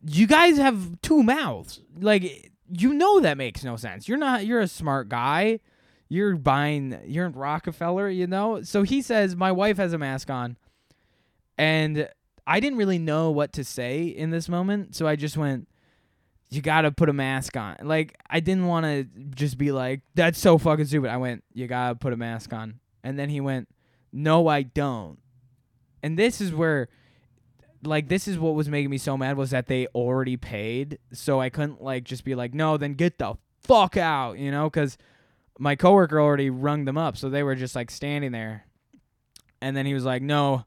You 0.04 0.26
guys 0.26 0.56
have 0.58 1.00
two 1.02 1.22
mouths. 1.22 1.80
Like 1.98 2.50
you 2.68 2.94
know 2.94 3.20
that 3.20 3.36
makes 3.36 3.62
no 3.64 3.76
sense. 3.76 4.08
You're 4.08 4.18
not 4.18 4.46
you're 4.46 4.60
a 4.60 4.68
smart 4.68 5.08
guy. 5.08 5.60
You're 6.08 6.36
buying 6.36 6.98
you're 7.06 7.26
in 7.26 7.32
rockefeller 7.32 8.08
you 8.08 8.26
know? 8.26 8.62
So 8.62 8.82
he 8.82 9.02
says 9.02 9.36
my 9.36 9.52
wife 9.52 9.76
has 9.76 9.92
a 9.92 9.98
mask 9.98 10.30
on. 10.30 10.56
And 11.58 12.08
I 12.46 12.60
didn't 12.60 12.78
really 12.78 12.98
know 12.98 13.30
what 13.30 13.52
to 13.54 13.64
say 13.64 14.04
in 14.04 14.30
this 14.30 14.48
moment, 14.48 14.96
so 14.96 15.06
I 15.06 15.16
just 15.16 15.36
went, 15.36 15.68
"You 16.50 16.60
gotta 16.60 16.90
put 16.90 17.08
a 17.08 17.12
mask 17.12 17.56
on." 17.56 17.76
Like 17.82 18.16
I 18.28 18.40
didn't 18.40 18.66
want 18.66 18.84
to 18.84 19.04
just 19.34 19.58
be 19.58 19.70
like, 19.70 20.00
"That's 20.14 20.38
so 20.38 20.58
fucking 20.58 20.86
stupid." 20.86 21.10
I 21.10 21.18
went, 21.18 21.44
"You 21.52 21.66
gotta 21.66 21.94
put 21.94 22.12
a 22.12 22.16
mask 22.16 22.52
on," 22.52 22.80
and 23.04 23.18
then 23.18 23.28
he 23.28 23.40
went, 23.40 23.68
"No, 24.12 24.48
I 24.48 24.62
don't." 24.62 25.18
And 26.02 26.18
this 26.18 26.40
is 26.40 26.52
where, 26.52 26.88
like, 27.82 28.08
this 28.08 28.28
is 28.28 28.38
what 28.38 28.54
was 28.54 28.68
making 28.68 28.90
me 28.90 28.98
so 28.98 29.16
mad 29.16 29.36
was 29.36 29.50
that 29.50 29.66
they 29.66 29.86
already 29.88 30.36
paid, 30.36 30.98
so 31.12 31.40
I 31.40 31.50
couldn't 31.50 31.82
like 31.82 32.04
just 32.04 32.24
be 32.24 32.34
like, 32.34 32.54
"No, 32.54 32.76
then 32.76 32.94
get 32.94 33.18
the 33.18 33.34
fuck 33.62 33.96
out," 33.96 34.38
you 34.38 34.50
know, 34.50 34.70
because 34.70 34.98
my 35.58 35.76
coworker 35.76 36.20
already 36.20 36.50
rung 36.50 36.84
them 36.84 36.98
up, 36.98 37.16
so 37.16 37.28
they 37.28 37.42
were 37.42 37.54
just 37.54 37.74
like 37.74 37.90
standing 37.90 38.32
there, 38.32 38.66
and 39.60 39.76
then 39.76 39.86
he 39.86 39.94
was 39.94 40.04
like, 40.04 40.22
"No." 40.22 40.64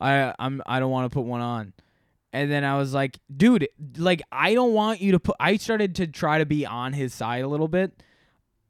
I 0.00 0.34
I'm 0.38 0.62
I 0.66 0.80
don't 0.80 0.90
want 0.90 1.10
to 1.10 1.14
put 1.14 1.24
one 1.24 1.40
on. 1.40 1.72
And 2.32 2.50
then 2.50 2.62
I 2.62 2.76
was 2.76 2.92
like, 2.92 3.18
dude, 3.34 3.68
like 3.96 4.22
I 4.30 4.54
don't 4.54 4.74
want 4.74 5.00
you 5.00 5.12
to 5.12 5.20
put 5.20 5.36
I 5.40 5.56
started 5.56 5.94
to 5.96 6.06
try 6.06 6.38
to 6.38 6.46
be 6.46 6.66
on 6.66 6.92
his 6.92 7.14
side 7.14 7.42
a 7.42 7.48
little 7.48 7.68
bit. 7.68 8.02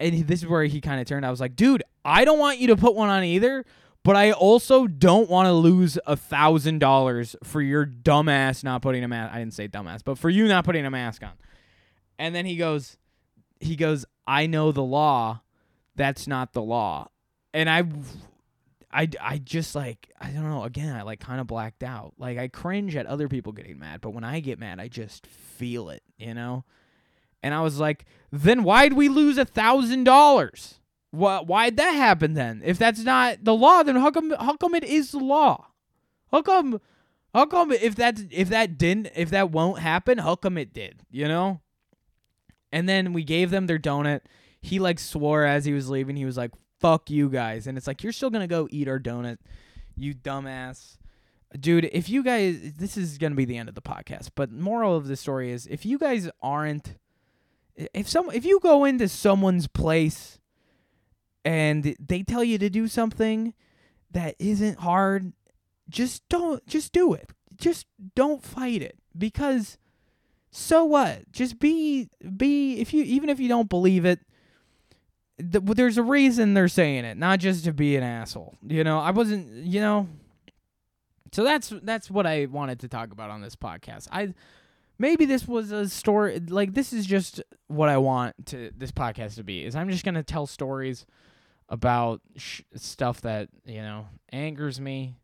And 0.01 0.27
this 0.29 0.43
is 0.43 0.49
where 0.49 0.65
he 0.65 0.81
kind 0.81 1.01
of 1.01 1.07
turned. 1.07 1.27
I 1.27 1.31
was 1.31 1.41
like, 1.41 1.57
dude, 1.57 1.83
I 2.05 2.25
don't 2.25 2.39
want 2.39 2.59
you 2.59 2.69
to 2.69 2.77
put 2.77 2.95
one 2.95 3.09
on 3.09 3.25
either, 3.25 3.65
but 4.05 4.17
I 4.17 4.33
also 4.33 4.87
don't 4.87 5.29
want 5.29 5.47
to 5.47 5.53
lose 5.53 5.99
a 6.07 6.17
thousand 6.17 6.79
dollars 6.79 7.37
for 7.45 7.61
your 7.61 7.85
dumbass 7.85 8.65
not 8.65 8.83
putting 8.83 9.05
a 9.05 9.09
mask. 9.09 9.35
I 9.35 9.39
didn't 9.39 9.55
say 9.55 9.69
dumbass, 9.69 10.01
but 10.05 10.19
for 10.19 10.31
you 10.31 10.49
not 10.49 10.65
putting 10.65 10.87
a 10.87 10.91
mask 10.91 11.23
on. 11.23 11.33
And 12.19 12.35
then 12.35 12.47
he 12.47 12.57
goes, 12.57 12.97
he 13.61 13.77
goes, 13.77 14.05
I 14.27 14.47
know 14.47 14.73
the 14.73 14.83
law. 14.83 15.43
That's 15.95 16.27
not 16.27 16.53
the 16.53 16.63
law. 16.63 17.09
And 17.53 17.69
I 17.69 17.85
I, 18.91 19.09
I 19.21 19.39
just 19.39 19.75
like 19.75 20.11
I 20.21 20.31
don't 20.31 20.49
know 20.49 20.65
again 20.65 20.97
I 20.97 21.03
like 21.03 21.21
kind 21.21 21.41
of 21.41 21.47
blacked 21.47 21.83
out 21.83 22.15
like 22.19 22.39
I 22.39 22.49
cringe 22.49 22.97
at 22.97 23.07
other 23.07 23.29
people 23.29 23.53
getting 23.53 23.79
mad 23.79 24.01
but 24.01 24.11
when 24.11 24.25
I 24.25 24.41
get 24.41 24.59
mad 24.59 24.81
I 24.81 24.89
just 24.89 25.27
feel 25.27 25.91
it 25.91 26.03
you 26.17 26.33
know 26.33 26.65
and 27.43 27.53
I 27.53 27.61
was 27.61 27.79
like 27.79 28.07
then 28.33 28.63
why'd 28.63 28.95
we 28.95 29.09
lose 29.11 29.37
a 29.37 29.45
thousand 29.45 30.05
dollars 30.05 30.81
why 31.11 31.41
why'd 31.41 31.77
that 31.77 31.93
happen 31.93 32.35
then? 32.35 32.63
If 32.65 32.79
that's 32.79 33.03
not 33.03 33.45
the 33.45 33.55
law 33.55 33.83
then 33.83 33.97
how 33.97 34.11
come 34.11 34.31
how 34.39 34.57
come 34.57 34.75
it 34.75 34.85
is 34.85 35.13
the 35.13 35.19
law? 35.19 35.67
How 36.31 36.43
come 36.43 36.81
how 37.35 37.47
come 37.47 37.73
if 37.73 37.95
that 37.97 38.21
if 38.31 38.49
that 38.49 38.79
didn't 38.79 39.11
if 39.15 39.31
that 39.31 39.51
won't 39.51 39.81
happen 39.81 40.19
how 40.19 40.37
come 40.37 40.59
it 40.59 40.73
did 40.73 41.03
you 41.11 41.29
know? 41.29 41.61
And 42.71 42.89
then 42.89 43.13
we 43.13 43.25
gave 43.25 43.51
them 43.51 43.67
their 43.67 43.79
donut. 43.79 44.21
He 44.61 44.79
like 44.79 44.99
swore 44.99 45.45
as 45.45 45.65
he 45.65 45.73
was 45.73 45.89
leaving. 45.89 46.17
He 46.17 46.27
was 46.27 46.37
like 46.37 46.51
fuck 46.79 47.11
you 47.11 47.29
guys. 47.29 47.67
And 47.67 47.77
it's 47.77 47.87
like, 47.87 48.03
you're 48.03 48.13
still 48.13 48.31
going 48.31 48.43
to 48.43 48.53
go 48.53 48.69
eat 48.71 48.89
our 48.89 48.99
donut, 48.99 49.39
you 49.97 50.15
dumbass. 50.15 50.97
Dude, 51.59 51.89
if 51.93 52.09
you 52.09 52.23
guys, 52.23 52.75
this 52.77 52.97
is 52.97 53.19
going 53.19 53.33
to 53.33 53.37
be 53.37 53.45
the 53.45 53.57
end 53.57 53.69
of 53.69 53.75
the 53.75 53.83
podcast, 53.83 54.31
but 54.35 54.53
moral 54.53 54.97
of 54.97 55.09
the 55.09 55.17
story 55.17 55.51
is 55.51 55.67
if 55.67 55.87
you 55.87 55.99
guys 55.99 56.29
aren't, 56.43 56.97
if 57.75 58.09
some, 58.09 58.31
if 58.33 58.45
you 58.45 58.61
go 58.61 58.85
into 58.85 59.09
someone's 59.09 59.67
place 59.67 60.39
and 61.45 61.97
they 61.99 62.23
tell 62.23 62.45
you 62.45 62.59
to 62.59 62.71
do 62.71 62.89
something 62.89 63.55
that 64.11 64.35
isn't 64.39 64.79
hard, 64.81 65.33
just 65.89 66.29
don't, 66.29 66.67
just 66.67 66.93
do 66.93 67.15
it. 67.15 67.31
Just 67.57 67.87
don't 68.15 68.43
fight 68.43 68.83
it 68.83 68.99
because 69.17 69.79
so 70.51 70.85
what? 70.85 71.31
Just 71.33 71.59
be, 71.59 72.09
be, 72.37 72.81
if 72.81 72.95
you, 72.95 73.03
even 73.05 73.29
if 73.29 73.41
you 73.41 73.49
don't 73.49 73.69
believe 73.69 74.05
it, 74.05 74.21
th- 75.39 75.65
there's 75.65 75.99
a 75.99 76.03
reason 76.03 76.55
they're 76.55 76.69
saying 76.69 77.05
it, 77.05 77.17
not 77.17 77.39
just 77.39 77.65
to 77.65 77.73
be 77.73 77.97
an 77.97 78.03
asshole. 78.03 78.55
You 78.63 78.85
know, 78.85 78.99
I 78.99 79.11
wasn't, 79.11 79.67
you 79.67 79.81
know. 79.81 80.09
So 81.33 81.45
that's 81.45 81.73
that's 81.83 82.11
what 82.11 82.27
I 82.27 82.47
wanted 82.47 82.81
to 82.81 82.89
talk 82.89 83.13
about 83.13 83.29
on 83.31 83.43
this 83.43 83.55
podcast. 83.55 84.09
I 84.11 84.33
maybe 84.99 85.25
this 85.25 85.47
was 85.47 85.71
a 85.73 85.89
story 85.89 86.41
like 86.49 86.75
this 86.75 86.93
is 86.93 87.07
just 87.07 87.43
what 87.69 87.89
I 87.89 87.99
want 87.99 88.35
to 88.47 88.71
this 88.77 88.93
podcast 88.93 89.37
to 89.37 89.45
be. 89.45 89.65
Is 89.65 89.77
I'm 89.77 89.91
just 89.91 90.05
to 90.05 90.23
tell 90.23 90.47
stories 90.47 91.07
about 91.69 92.21
sh- 92.37 92.63
stuff 92.75 93.21
that, 93.23 93.49
you 93.65 93.83
know, 93.83 94.07
angers 94.33 94.81
me. 94.81 95.17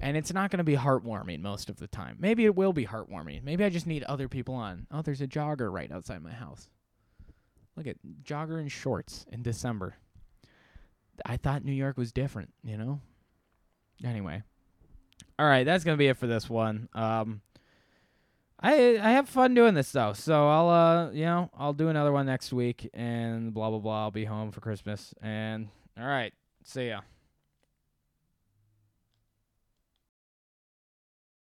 And 0.00 0.16
it's 0.16 0.32
not 0.32 0.50
going 0.50 0.58
to 0.58 0.64
be 0.64 0.76
heartwarming 0.76 1.40
most 1.40 1.70
of 1.70 1.76
the 1.76 1.86
time. 1.86 2.16
Maybe 2.18 2.44
it 2.44 2.56
will 2.56 2.72
be 2.72 2.84
heartwarming. 2.84 3.44
Maybe 3.44 3.64
I 3.64 3.68
just 3.68 3.86
need 3.86 4.02
other 4.04 4.28
people 4.28 4.54
on. 4.54 4.86
Oh, 4.90 5.02
there's 5.02 5.20
a 5.20 5.26
jogger 5.26 5.72
right 5.72 5.90
outside 5.90 6.20
my 6.22 6.32
house. 6.32 6.68
Look 7.76 7.86
at 7.86 7.96
jogger 8.24 8.60
in 8.60 8.68
shorts 8.68 9.24
in 9.30 9.42
December. 9.42 9.94
I 11.24 11.36
thought 11.36 11.64
New 11.64 11.72
York 11.72 11.96
was 11.96 12.10
different, 12.10 12.52
you 12.64 12.76
know? 12.76 13.00
Anyway. 14.04 14.42
All 15.38 15.46
right, 15.46 15.64
that's 15.64 15.84
going 15.84 15.96
to 15.96 15.98
be 15.98 16.08
it 16.08 16.16
for 16.16 16.26
this 16.26 16.50
one. 16.50 16.88
Um 16.92 17.40
I 18.64 18.98
I 18.98 19.10
have 19.10 19.28
fun 19.28 19.52
doing 19.52 19.74
this 19.74 19.92
though. 19.92 20.14
So 20.14 20.48
I'll 20.48 20.68
uh, 20.70 21.10
you 21.10 21.26
know, 21.26 21.50
I'll 21.56 21.74
do 21.74 21.88
another 21.88 22.12
one 22.12 22.24
next 22.24 22.50
week 22.50 22.88
and 22.94 23.52
blah 23.52 23.68
blah 23.68 23.78
blah. 23.78 24.04
I'll 24.04 24.10
be 24.10 24.24
home 24.24 24.52
for 24.52 24.60
Christmas 24.60 25.12
and 25.20 25.68
all 25.98 26.06
right. 26.06 26.32
See 26.64 26.88
ya. 26.88 27.00